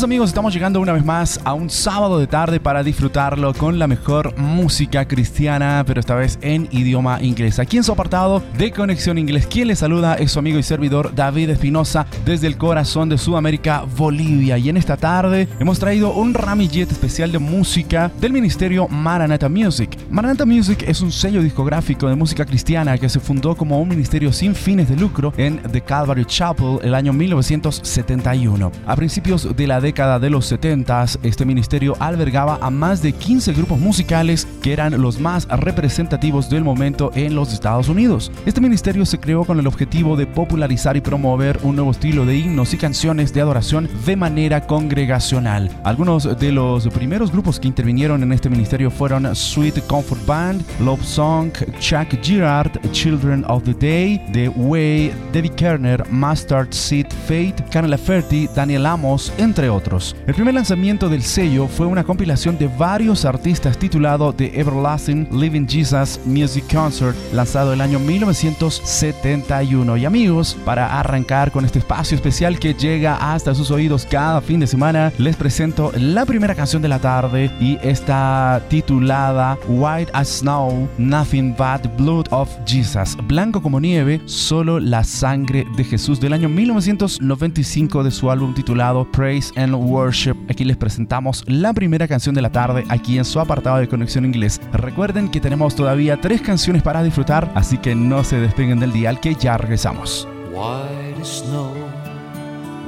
Amigos, 0.04 0.30
estamos 0.30 0.54
llegando 0.54 0.80
una 0.80 0.94
vez 0.94 1.04
más 1.04 1.40
a 1.44 1.54
un 1.54 1.72
sábado 1.72 2.20
de 2.20 2.28
tarde 2.28 2.60
para 2.60 2.84
disfrutarlo 2.84 3.52
con 3.56 3.80
la 3.80 3.88
mejor 3.88 4.38
música 4.38 5.08
cristiana, 5.08 5.84
pero 5.88 6.00
esta 6.00 6.14
vez 6.14 6.38
en 6.42 6.68
idioma 6.72 7.20
inglés. 7.22 7.58
Aquí 7.58 7.78
en 7.78 7.84
su 7.84 7.94
apartado 7.94 8.44
de 8.60 8.72
Conexión 8.72 9.18
Inglés, 9.18 9.48
quien 9.48 9.68
le 9.68 9.76
saluda 9.76 10.14
es 10.14 10.32
su 10.32 10.40
amigo 10.40 10.60
y 10.60 10.64
servidor 10.64 11.16
David 11.16 11.50
Espinosa 11.50 12.06
desde 12.26 12.46
el 12.46 12.58
corazón 12.58 13.10
de 13.10 13.18
Sudamérica, 13.18 13.86
Bolivia. 13.98 14.60
Y 14.60 14.70
en 14.70 14.78
esta 14.78 14.98
tarde 14.98 15.48
hemos 15.60 15.80
traído 15.80 16.14
un 16.14 16.36
ramillete 16.36 16.94
especial 16.94 17.32
de 17.32 17.40
música 17.40 18.12
del 18.22 18.34
ministerio 18.34 18.88
Maranatha 18.88 19.50
Music. 19.50 19.98
Maranatha 20.12 20.46
Music 20.46 20.86
es 20.88 21.02
un 21.02 21.12
sello 21.12 21.42
discográfico 21.42 22.08
de 22.08 22.16
música 22.16 22.46
cristiana 22.46 23.00
que 23.00 23.10
se 23.10 23.20
fundó 23.20 23.58
como 23.58 23.82
un 23.82 23.90
ministerio 23.90 24.32
sin 24.32 24.54
fines 24.54 24.90
de 24.90 24.96
lucro 24.96 25.34
en 25.38 25.58
The 25.72 25.82
Calvary 25.82 26.26
Chapel 26.26 26.80
el 26.84 26.94
año 26.94 27.14
1971. 27.14 28.72
A 28.86 28.96
principios 28.96 29.56
de 29.56 29.66
la 29.66 29.87
década 29.88 30.20
de 30.20 30.30
los 30.30 30.46
70, 30.48 31.06
este 31.24 31.46
ministerio 31.46 31.96
albergaba 32.02 32.60
a 32.62 32.70
más 32.70 33.02
de 33.02 33.14
15 33.14 33.54
grupos 33.54 33.80
musicales 33.80 34.46
que 34.62 34.74
eran 34.74 35.02
los 35.02 35.18
más 35.18 35.48
representativos 35.48 36.50
del 36.50 36.66
momento 36.66 37.10
en 37.16 37.36
los 37.36 37.54
Estados 37.54 37.88
Unidos. 37.88 38.30
Este 38.46 38.60
ministerio 38.60 39.06
se 39.06 39.18
creó 39.18 39.46
con 39.46 39.60
el 39.60 39.66
objetivo 39.66 40.18
de 40.18 40.28
popularizar 40.28 40.98
y 40.98 41.02
promover 41.02 41.58
un 41.64 41.78
nuevo 41.78 41.92
estilo 41.92 42.26
de 42.26 42.36
himnos 42.36 42.74
y 42.74 42.78
canciones 42.78 43.34
de 43.34 43.40
adoración 43.40 43.88
de 44.06 44.18
manera 44.18 44.68
congregacional. 44.68 45.72
Algunos 45.86 46.38
de 46.38 46.52
los 46.52 46.86
primeros 46.90 47.32
grupos 47.32 47.58
que 47.58 47.70
intervinieron 47.70 48.22
en 48.24 48.34
este 48.34 48.50
ministerio 48.50 48.92
fueron 48.92 49.34
Sweet 49.34 49.88
Comfort 49.88 50.26
Band, 50.26 50.66
Love 50.82 51.06
Song, 51.06 51.50
Chuck 51.80 52.10
Girard, 52.22 52.72
Children 52.92 53.46
of 53.48 53.64
the 53.64 53.74
Day, 53.74 54.22
The 54.34 54.50
Way, 54.50 55.14
Debbie 55.32 55.56
Kerner, 55.56 56.04
Mustard 56.12 56.74
Seed 56.74 57.08
Fate, 57.26 57.64
Canela 57.72 57.92
Laferty, 57.92 58.50
Daniel 58.54 58.86
Amos, 58.86 59.32
entre 59.38 59.70
otros. 59.70 59.77
El 60.26 60.34
primer 60.34 60.54
lanzamiento 60.54 61.08
del 61.08 61.22
sello 61.22 61.68
fue 61.68 61.86
una 61.86 62.04
compilación 62.04 62.58
de 62.58 62.68
varios 62.68 63.26
artistas 63.26 63.78
titulado 63.78 64.34
The 64.34 64.60
Everlasting 64.60 65.28
Living 65.32 65.68
Jesus 65.68 66.20
Music 66.26 66.64
Concert, 66.74 67.16
lanzado 67.32 67.74
el 67.74 67.82
año 67.82 68.00
1971. 68.00 69.98
Y 69.98 70.06
amigos, 70.06 70.58
para 70.66 71.00
arrancar 71.00 71.52
con 71.52 71.64
este 71.64 71.80
espacio 71.80 72.16
especial 72.16 72.58
que 72.60 72.74
llega 72.74 73.34
hasta 73.34 73.54
sus 73.54 73.70
oídos 73.70 74.08
cada 74.10 74.42
fin 74.42 74.60
de 74.60 74.68
semana, 74.68 75.12
les 75.18 75.36
presento 75.36 75.92
la 75.96 76.26
primera 76.26 76.56
canción 76.56 76.82
de 76.82 76.88
la 76.88 77.00
tarde 77.00 77.52
y 77.60 77.78
está 77.84 78.62
titulada 78.70 79.58
White 79.68 80.12
as 80.14 80.40
Snow, 80.40 80.88
Nothing 80.98 81.56
But 81.56 81.96
Blood 81.98 82.28
of 82.32 82.50
Jesus, 82.66 83.16
blanco 83.28 83.62
como 83.62 83.80
nieve, 83.80 84.22
solo 84.26 84.80
la 84.80 85.04
sangre 85.04 85.66
de 85.76 85.84
Jesús 85.84 86.20
del 86.20 86.34
año 86.34 86.50
1995 86.50 88.04
de 88.04 88.12
su 88.12 88.32
álbum 88.32 88.54
titulado 88.54 89.06
Praise 89.12 89.52
and 89.58 89.74
Worship. 89.74 90.36
Aquí 90.50 90.64
les 90.64 90.78
presentamos 90.78 91.44
la 91.48 91.74
primera 91.74 92.08
canción 92.08 92.36
de 92.36 92.42
la 92.42 92.52
tarde 92.52 92.86
aquí 92.90 93.18
en 93.18 93.26
su 93.26 93.40
apartado 93.40 93.78
de 93.78 93.88
conexión 93.88 94.24
inglés. 94.24 94.62
Recuerden 94.72 95.30
que 95.30 95.42
tenemos 95.42 95.76
todavía 95.76 96.22
tres 96.22 96.42
canciones 96.42 96.84
para 96.84 97.04
disfrutar, 97.04 97.52
así 97.56 97.78
que 97.78 97.96
no 97.96 98.24
se 98.24 98.40
despeguen 98.40 98.80
del 98.80 98.94
dial 98.94 99.20
que 99.20 99.36
ya 99.36 99.58
regresamos. 99.58 100.28
White 100.54 101.26
snow, 101.26 101.74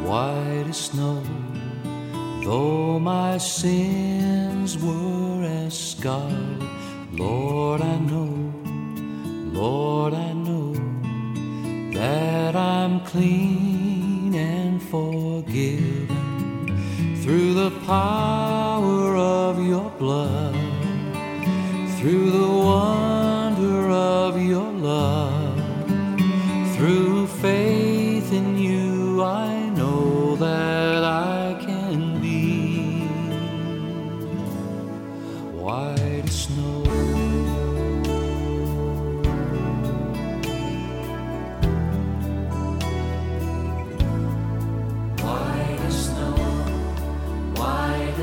white 0.05 0.73
snow, 0.73 1.21
though 2.43 2.99
my 2.99 3.37
sins 3.39 4.77
were 4.77 5.45
as 5.65 5.73
scarlet, 5.73 6.61
Lord, 7.13 7.81
I 7.81 7.99
know, 8.07 8.29
Lord, 9.51 10.13
I 10.13 10.33
know 10.33 10.73
that 11.93 12.55
I'm 12.55 13.01
clean 13.01 14.35
and 14.35 14.81
forgiven 14.81 16.18
through 17.29 17.53
the 17.53 17.69
power 17.85 19.15
of 19.15 19.63
your 19.63 19.91
blood, 19.99 20.55
through 21.99 22.31
the 22.31 22.47
wonder 22.47 23.91
of 23.91 24.41
your 24.41 24.71
love, 24.71 25.61
through 26.75 27.27
faith 27.27 28.33
in 28.33 28.57
you, 28.57 29.21
I 29.21 29.48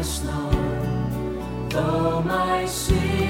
white 0.06 0.12
as 0.12 0.14
snow, 0.14 1.68
though 1.70 2.22
my 2.22 2.66
sins 2.66 3.25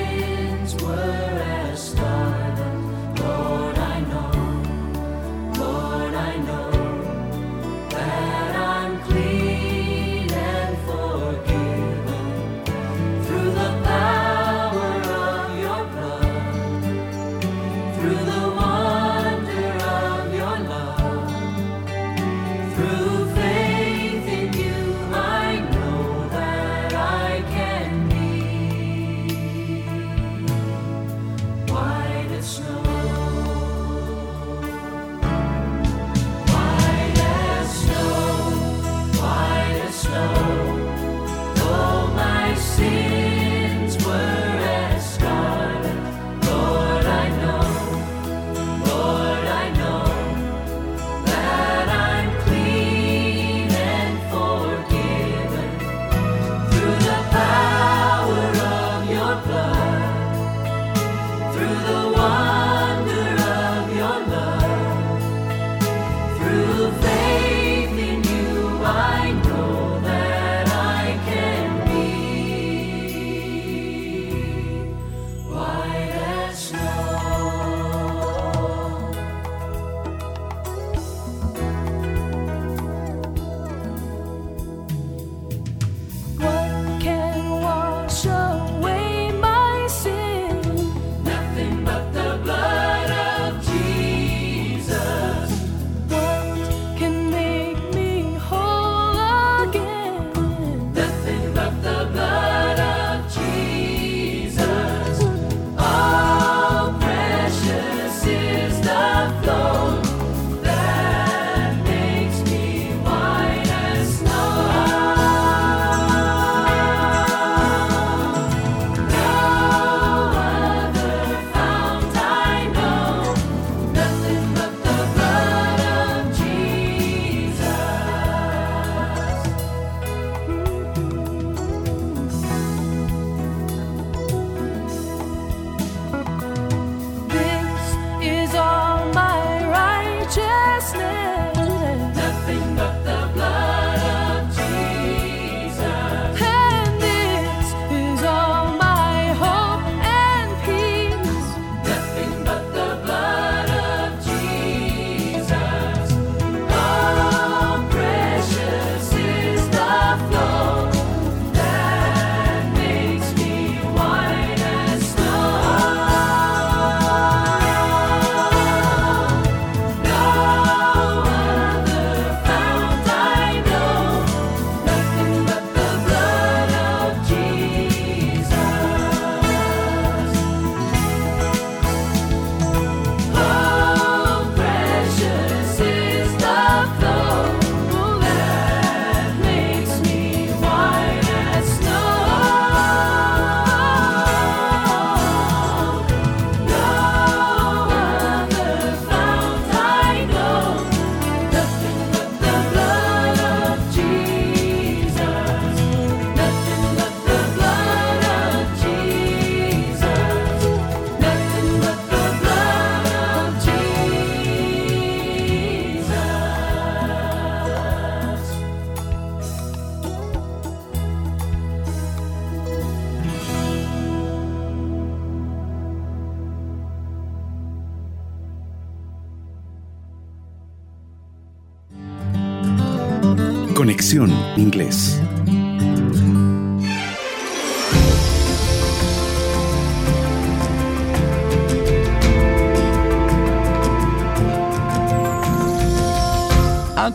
Inglés. 234.56 235.20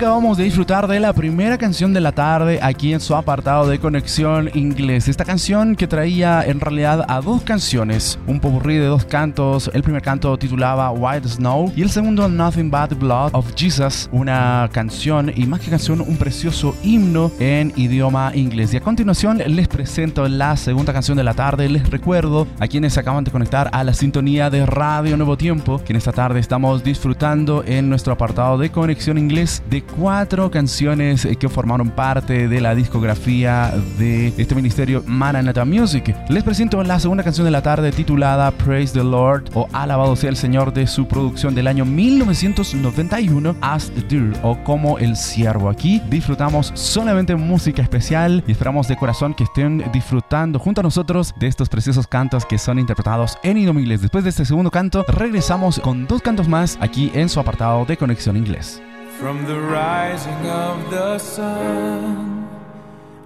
Acabamos 0.01 0.35
de 0.35 0.45
disfrutar 0.45 0.87
de 0.87 0.99
la 0.99 1.13
primera 1.13 1.59
canción 1.59 1.93
de 1.93 2.01
la 2.01 2.11
tarde 2.11 2.57
aquí 2.63 2.91
en 2.91 2.99
su 2.99 3.15
apartado 3.15 3.67
de 3.67 3.77
conexión 3.77 4.49
inglés. 4.55 5.07
Esta 5.07 5.25
canción 5.25 5.75
que 5.75 5.85
traía 5.85 6.43
en 6.43 6.59
realidad 6.59 7.05
a 7.07 7.21
dos 7.21 7.43
canciones, 7.43 8.17
un 8.25 8.39
popurrí 8.39 8.77
de 8.77 8.87
dos 8.87 9.05
cantos. 9.05 9.69
El 9.75 9.83
primer 9.83 10.01
canto 10.01 10.35
titulaba 10.39 10.89
White 10.89 11.27
Snow 11.27 11.71
y 11.75 11.83
el 11.83 11.91
segundo 11.91 12.27
Nothing 12.27 12.71
But 12.71 12.97
Blood 12.97 13.29
of 13.33 13.53
Jesus, 13.55 14.09
una 14.11 14.67
canción 14.73 15.31
y 15.35 15.45
más 15.45 15.59
que 15.59 15.69
canción, 15.69 16.01
un 16.01 16.17
precioso 16.17 16.75
himno 16.81 17.31
en 17.39 17.71
idioma 17.75 18.31
inglés. 18.33 18.73
Y 18.73 18.77
a 18.77 18.81
continuación 18.81 19.37
les 19.45 19.67
presento 19.67 20.27
la 20.27 20.57
segunda 20.57 20.93
canción 20.93 21.15
de 21.15 21.23
la 21.23 21.35
tarde. 21.35 21.69
Les 21.69 21.87
recuerdo 21.87 22.47
a 22.59 22.67
quienes 22.67 22.97
acaban 22.97 23.23
de 23.23 23.29
conectar 23.29 23.69
a 23.71 23.83
la 23.83 23.93
sintonía 23.93 24.49
de 24.49 24.65
Radio 24.65 25.15
Nuevo 25.15 25.37
Tiempo 25.37 25.79
que 25.85 25.93
en 25.93 25.97
esta 25.97 26.11
tarde 26.11 26.39
estamos 26.39 26.83
disfrutando 26.83 27.63
en 27.63 27.87
nuestro 27.87 28.13
apartado 28.13 28.57
de 28.57 28.71
conexión 28.71 29.19
inglés 29.19 29.61
de 29.69 29.90
cuatro 29.95 30.49
canciones 30.49 31.25
eh, 31.25 31.35
que 31.35 31.49
formaron 31.49 31.89
parte 31.89 32.47
de 32.47 32.61
la 32.61 32.75
discografía 32.75 33.73
de 33.97 34.33
este 34.37 34.55
ministerio 34.55 35.03
Maranatha 35.05 35.65
Music. 35.65 36.15
Les 36.29 36.43
presento 36.43 36.83
la 36.83 36.99
segunda 36.99 37.23
canción 37.23 37.45
de 37.45 37.51
la 37.51 37.61
tarde 37.61 37.91
titulada 37.91 38.51
Praise 38.51 38.93
the 38.93 39.03
Lord 39.03 39.45
o 39.53 39.67
Alabado 39.73 40.15
sea 40.15 40.29
el 40.29 40.35
Señor 40.35 40.73
de 40.73 40.87
su 40.87 41.07
producción 41.07 41.53
del 41.55 41.67
año 41.67 41.85
1991 41.85 43.55
As 43.61 43.91
the 43.91 44.01
Deer 44.01 44.33
o 44.43 44.57
como 44.63 44.97
el 44.99 45.15
siervo. 45.15 45.69
Aquí 45.69 46.01
disfrutamos 46.09 46.71
solamente 46.73 47.35
música 47.35 47.81
especial 47.81 48.43
y 48.47 48.51
esperamos 48.51 48.87
de 48.87 48.97
corazón 48.97 49.33
que 49.33 49.43
estén 49.43 49.83
disfrutando 49.91 50.59
junto 50.59 50.81
a 50.81 50.83
nosotros 50.83 51.33
de 51.39 51.47
estos 51.47 51.69
preciosos 51.69 52.07
cantos 52.07 52.45
que 52.45 52.57
son 52.57 52.79
interpretados 52.79 53.37
en 53.43 53.57
idioma 53.57 53.79
inglés. 53.79 54.01
Después 54.01 54.23
de 54.23 54.29
este 54.29 54.45
segundo 54.45 54.71
canto 54.71 55.05
regresamos 55.07 55.79
con 55.79 56.07
dos 56.07 56.21
cantos 56.21 56.47
más 56.47 56.77
aquí 56.81 57.11
en 57.13 57.29
su 57.29 57.39
apartado 57.39 57.85
de 57.85 57.97
conexión 57.97 58.37
inglés. 58.37 58.81
From 59.21 59.45
the 59.45 59.61
rising 59.61 60.49
of 60.49 60.89
the 60.89 61.19
sun 61.19 62.49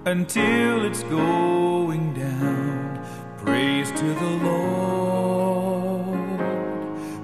until 0.04 0.84
it's 0.84 1.02
going 1.04 2.12
down, 2.12 3.02
praise 3.38 3.90
to 3.92 4.04
the 4.04 4.30
Lord, 4.44 6.38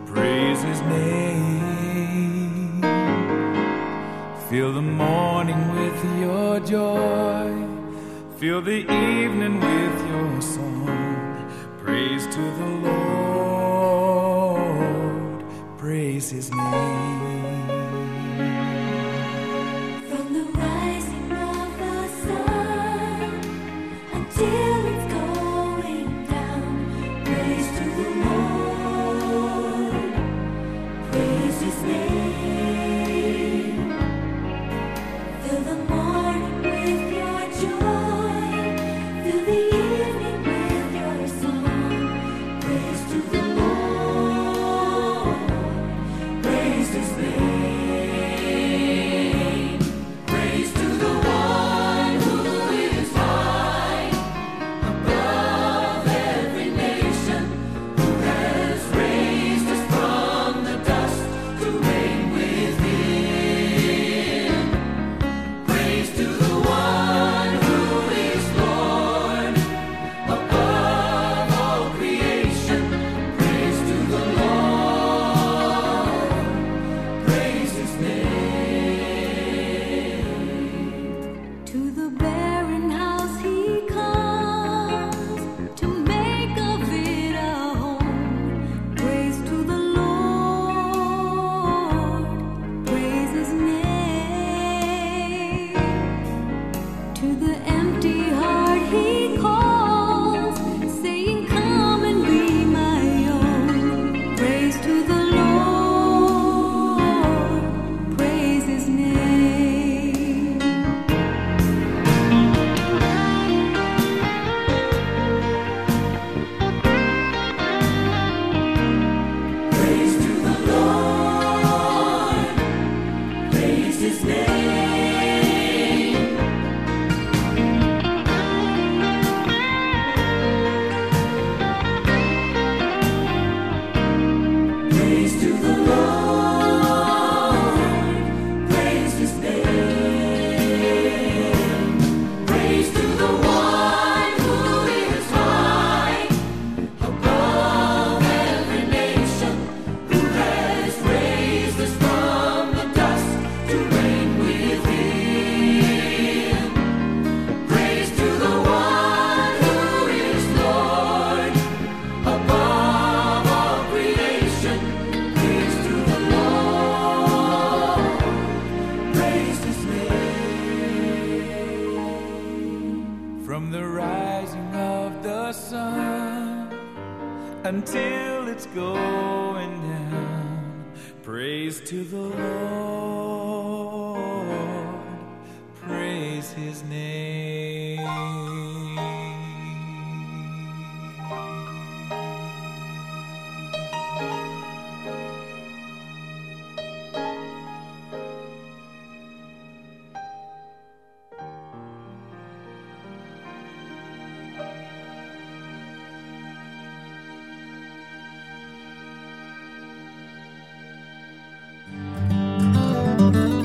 praise 0.07 0.62
His 0.62 0.81
name. 0.81 2.81
Fill 4.49 4.73
the 4.73 4.81
morning 4.81 5.77
with 5.77 6.05
your 6.18 6.59
joy, 6.61 7.53
fill 8.39 8.62
the 8.62 8.91
evening 8.91 9.61
with 9.61 10.09
your 10.09 10.41
song, 10.41 11.53
praise 11.85 12.27
to 12.27 12.41
the 12.41 12.66
Lord, 14.59 15.45
praise 15.77 16.31
His 16.31 16.51
name. 16.51 17.51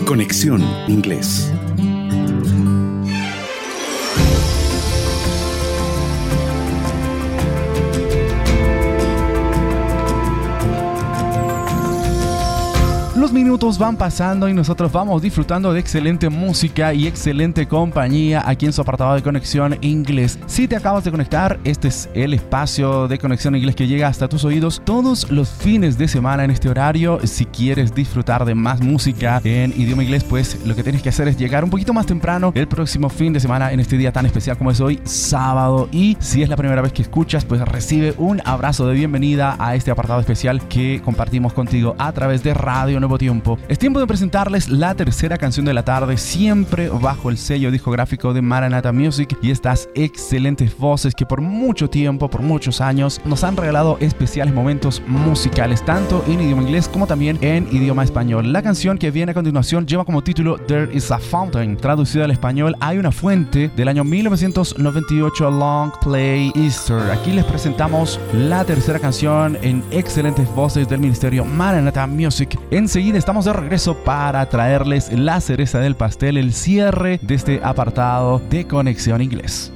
Conexión 0.08 0.64
Inglés. 0.88 1.52
Los 13.28 13.34
minutos 13.34 13.78
van 13.78 13.98
pasando 13.98 14.48
y 14.48 14.54
nosotros 14.54 14.90
vamos 14.90 15.22
disfrutando 15.22 15.74
de 15.74 15.82
excelente 15.82 16.30
música 16.30 16.94
y 16.94 17.08
excelente 17.08 17.68
compañía 17.68 18.42
aquí 18.46 18.66
en 18.66 18.72
su 18.72 18.80
apartado 18.80 19.16
de 19.16 19.22
conexión 19.22 19.78
inglés. 19.82 20.40
Si 20.46 20.66
te 20.66 20.78
acabas 20.78 21.04
de 21.04 21.12
conectar, 21.12 21.60
este 21.66 21.90
es 21.90 22.10
el 22.14 22.34
espacio 22.34 23.10
de 23.10 23.20
conexión 23.20 23.54
inglés 23.58 23.76
que 23.76 23.86
llega 23.86 24.08
hasta 24.08 24.30
tus 24.30 24.46
oídos 24.46 24.82
todos 24.86 25.30
los 25.30 25.50
fines 25.50 25.98
de 25.98 26.08
semana 26.08 26.46
en 26.46 26.52
este 26.52 26.70
horario. 26.70 27.20
Si 27.26 27.44
quieres 27.44 27.94
disfrutar 27.94 28.46
de 28.46 28.56
más 28.56 28.80
música 28.80 29.42
en 29.44 29.74
idioma 29.76 30.06
inglés, 30.06 30.24
pues 30.24 30.66
lo 30.66 30.74
que 30.74 30.84
tienes 30.84 31.02
que 31.02 31.10
hacer 31.10 31.28
es 31.28 31.36
llegar 31.36 31.66
un 31.66 31.70
poquito 31.70 31.92
más 31.92 32.06
temprano 32.06 32.54
el 32.56 32.70
próximo 32.70 33.10
fin 33.10 33.34
de 33.34 33.42
semana 33.42 33.74
en 33.74 33.82
este 33.82 33.98
día 33.98 34.14
tan 34.14 34.26
especial 34.26 34.58
como 34.58 34.72
es 34.72 34.80
hoy, 34.80 35.02
sábado. 35.04 35.90
Y 35.92 36.16
si 36.22 36.44
es 36.44 36.48
la 36.48 36.56
primera 36.56 36.82
vez 36.82 36.94
que 36.94 37.02
escuchas, 37.02 37.44
pues 37.44 37.60
recibe 37.60 38.14
un 38.18 38.42
abrazo 38.46 38.88
de 38.88 38.94
bienvenida 38.94 39.58
a 39.60 39.76
este 39.76 39.92
apartado 39.92 40.22
especial 40.22 40.66
que 40.70 41.02
compartimos 41.04 41.52
contigo 41.52 41.94
a 41.98 42.14
través 42.14 42.42
de 42.42 42.54
Radio 42.54 43.02
Nuevo 43.02 43.17
Tiempo. 43.18 43.58
Es 43.68 43.80
tiempo 43.80 44.00
de 44.00 44.08
presentarles 44.08 44.70
la 44.70 44.94
tercera 44.96 45.38
canción 45.38 45.66
de 45.66 45.74
la 45.74 45.84
tarde, 45.84 46.18
siempre 46.18 46.90
bajo 46.90 47.30
el 47.30 47.38
sello 47.38 47.72
discográfico 47.72 48.34
de 48.34 48.42
Maranatha 48.42 48.92
Music 48.92 49.38
y 49.42 49.52
estas 49.52 49.90
excelentes 49.96 50.78
voces 50.78 51.16
que 51.16 51.26
por 51.26 51.42
mucho 51.42 51.90
tiempo, 51.90 52.30
por 52.30 52.42
muchos 52.42 52.82
años, 52.82 53.20
nos 53.26 53.44
han 53.44 53.58
regalado 53.58 53.98
especiales 54.00 54.54
momentos 54.54 55.02
musicales, 55.08 55.84
tanto 55.84 56.24
en 56.28 56.42
idioma 56.42 56.62
inglés 56.62 56.88
como 56.88 57.08
también 57.08 57.38
en 57.42 57.68
idioma 57.72 58.04
español. 58.04 58.54
La 58.54 58.62
canción 58.62 58.98
que 58.98 59.12
viene 59.12 59.32
a 59.32 59.36
continuación 59.36 59.86
lleva 59.88 60.06
como 60.06 60.24
título 60.24 60.58
There 60.58 60.90
is 60.94 61.12
a 61.12 61.18
Fountain, 61.18 61.78
traducida 61.78 62.26
al 62.26 62.32
español 62.32 62.76
Hay 62.80 62.98
una 62.98 63.12
fuente 63.12 63.70
del 63.76 63.88
año 63.88 64.04
1998 64.04 65.52
Long 65.52 65.92
Play 66.02 66.52
Easter. 66.56 67.00
Aquí 67.12 67.32
les 67.32 67.46
presentamos 67.46 68.20
la 68.34 68.64
tercera 68.64 69.00
canción 69.00 69.58
en 69.62 69.84
excelentes 69.92 70.48
voces 70.54 70.88
del 70.88 71.00
ministerio 71.00 71.46
Maranatha 71.46 72.06
Music. 72.06 72.60
Enseguida 72.72 73.07
estamos 73.16 73.46
de 73.46 73.54
regreso 73.54 73.96
para 74.04 74.48
traerles 74.50 75.12
la 75.12 75.40
cereza 75.40 75.80
del 75.80 75.96
pastel, 75.96 76.38
el 76.38 76.54
cierre 76.54 77.20
de 77.22 77.36
este 77.36 77.62
apartado 77.64 78.42
de 78.50 78.66
Conexión 78.66 79.22
Inglés. 79.22 79.72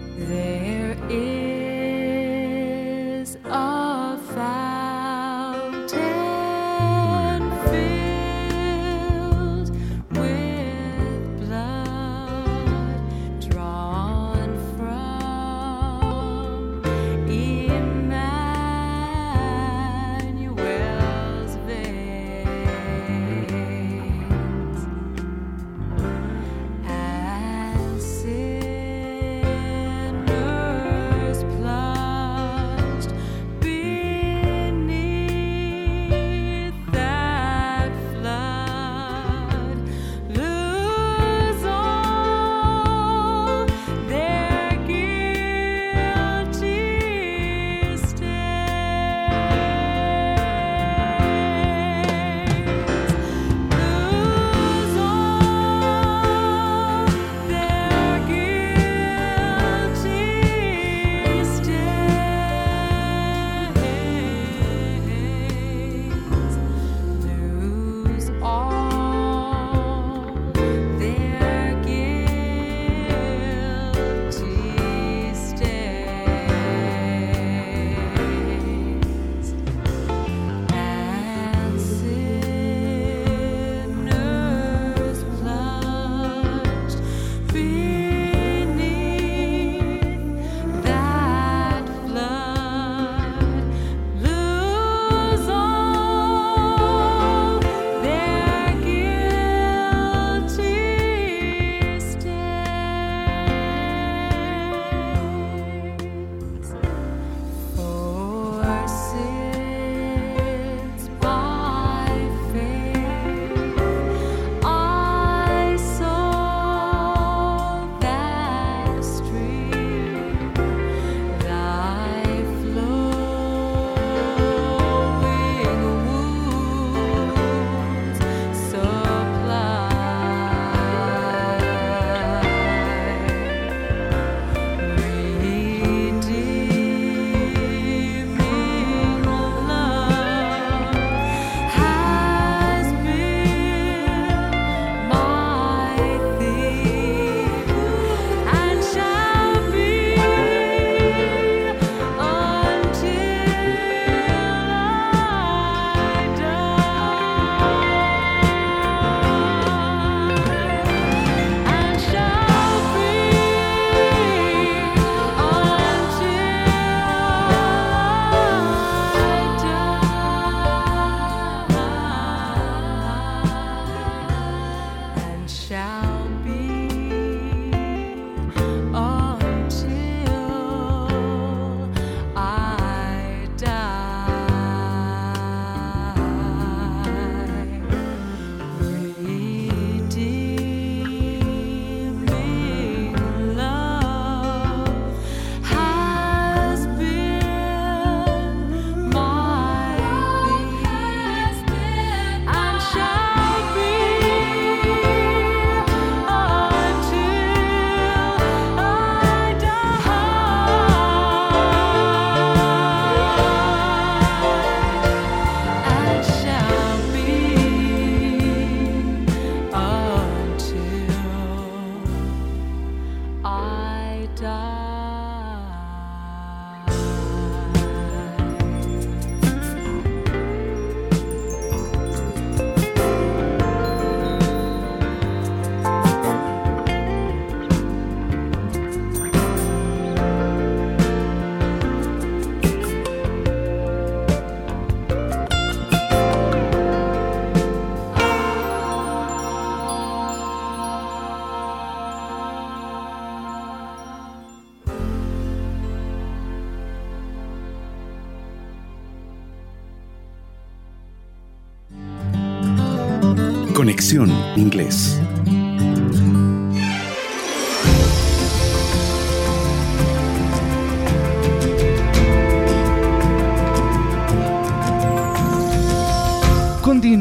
Inglés. 264.58 265.21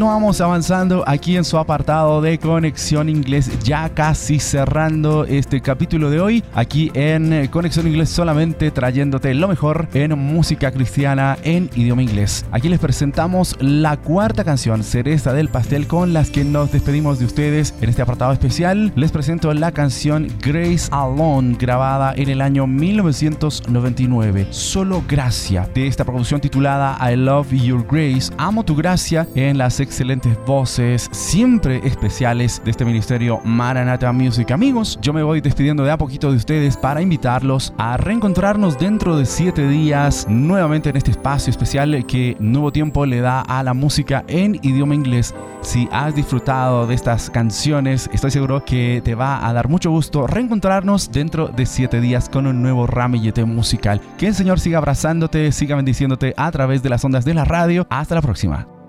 Continuamos 0.00 0.40
avanzando 0.40 1.04
aquí 1.06 1.36
en 1.36 1.44
su 1.44 1.58
apartado 1.58 2.22
de 2.22 2.38
Conexión 2.38 3.10
Inglés, 3.10 3.50
ya 3.62 3.90
casi 3.90 4.38
cerrando 4.38 5.26
este 5.26 5.60
capítulo 5.60 6.08
de 6.08 6.20
hoy, 6.22 6.42
aquí 6.54 6.90
en 6.94 7.46
Conexión 7.48 7.86
Inglés 7.86 8.08
solamente 8.08 8.70
trayéndote 8.70 9.34
lo 9.34 9.46
mejor 9.46 9.88
en 9.92 10.18
música 10.18 10.72
cristiana 10.72 11.36
en 11.42 11.68
idioma 11.76 12.02
inglés. 12.02 12.46
Aquí 12.50 12.70
les 12.70 12.78
presentamos 12.78 13.54
la 13.60 13.98
cuarta 13.98 14.42
canción, 14.42 14.84
Cereza 14.84 15.34
del 15.34 15.50
Pastel, 15.50 15.86
con 15.86 16.14
las 16.14 16.30
que 16.30 16.44
nos 16.44 16.72
despedimos 16.72 17.18
de 17.18 17.26
ustedes 17.26 17.74
en 17.82 17.90
este 17.90 18.00
apartado 18.00 18.32
especial. 18.32 18.94
Les 18.96 19.12
presento 19.12 19.52
la 19.52 19.70
canción 19.72 20.28
Grace 20.40 20.88
Alone, 20.92 21.58
grabada 21.60 22.14
en 22.16 22.30
el 22.30 22.40
año 22.40 22.66
1999. 22.66 24.46
Solo 24.48 25.04
Gracia, 25.06 25.68
de 25.74 25.86
esta 25.86 26.06
producción 26.06 26.40
titulada 26.40 26.96
I 27.12 27.16
Love 27.16 27.52
Your 27.52 27.86
Grace, 27.86 28.32
Amo 28.38 28.64
tu 28.64 28.74
Gracia, 28.74 29.28
en 29.34 29.58
las 29.58 29.78
excelentes 29.90 30.38
voces 30.46 31.08
siempre 31.10 31.80
especiales 31.82 32.62
de 32.64 32.70
este 32.70 32.84
ministerio 32.84 33.40
Maranatha 33.44 34.12
Music. 34.12 34.52
Amigos, 34.52 34.96
yo 35.02 35.12
me 35.12 35.24
voy 35.24 35.40
despidiendo 35.40 35.82
de 35.82 35.90
a 35.90 35.98
poquito 35.98 36.30
de 36.30 36.36
ustedes 36.36 36.76
para 36.76 37.02
invitarlos 37.02 37.74
a 37.76 37.96
reencontrarnos 37.96 38.78
dentro 38.78 39.16
de 39.16 39.26
siete 39.26 39.66
días 39.66 40.28
nuevamente 40.28 40.90
en 40.90 40.96
este 40.96 41.10
espacio 41.10 41.50
especial 41.50 42.06
que 42.06 42.36
Nuevo 42.38 42.70
Tiempo 42.70 43.04
le 43.04 43.20
da 43.20 43.40
a 43.40 43.64
la 43.64 43.74
música 43.74 44.24
en 44.28 44.60
idioma 44.62 44.94
inglés. 44.94 45.34
Si 45.60 45.88
has 45.90 46.14
disfrutado 46.14 46.86
de 46.86 46.94
estas 46.94 47.28
canciones, 47.28 48.08
estoy 48.12 48.30
seguro 48.30 48.64
que 48.64 49.02
te 49.04 49.16
va 49.16 49.44
a 49.44 49.52
dar 49.52 49.68
mucho 49.68 49.90
gusto 49.90 50.28
reencontrarnos 50.28 51.10
dentro 51.10 51.48
de 51.48 51.66
siete 51.66 52.00
días 52.00 52.28
con 52.28 52.46
un 52.46 52.62
nuevo 52.62 52.86
ramillete 52.86 53.44
musical. 53.44 54.00
Que 54.18 54.28
el 54.28 54.36
Señor 54.36 54.60
siga 54.60 54.78
abrazándote, 54.78 55.50
siga 55.50 55.74
bendiciéndote 55.74 56.32
a 56.36 56.48
través 56.52 56.84
de 56.84 56.90
las 56.90 57.04
ondas 57.04 57.24
de 57.24 57.34
la 57.34 57.44
radio. 57.44 57.88
Hasta 57.90 58.14
la 58.14 58.22
próxima. 58.22 58.79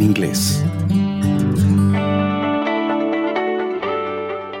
Inglés. 0.00 0.64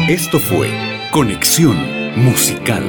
Esto 0.09 0.39
fue 0.39 0.68
Conexión 1.11 1.77
Musical. 2.16 2.83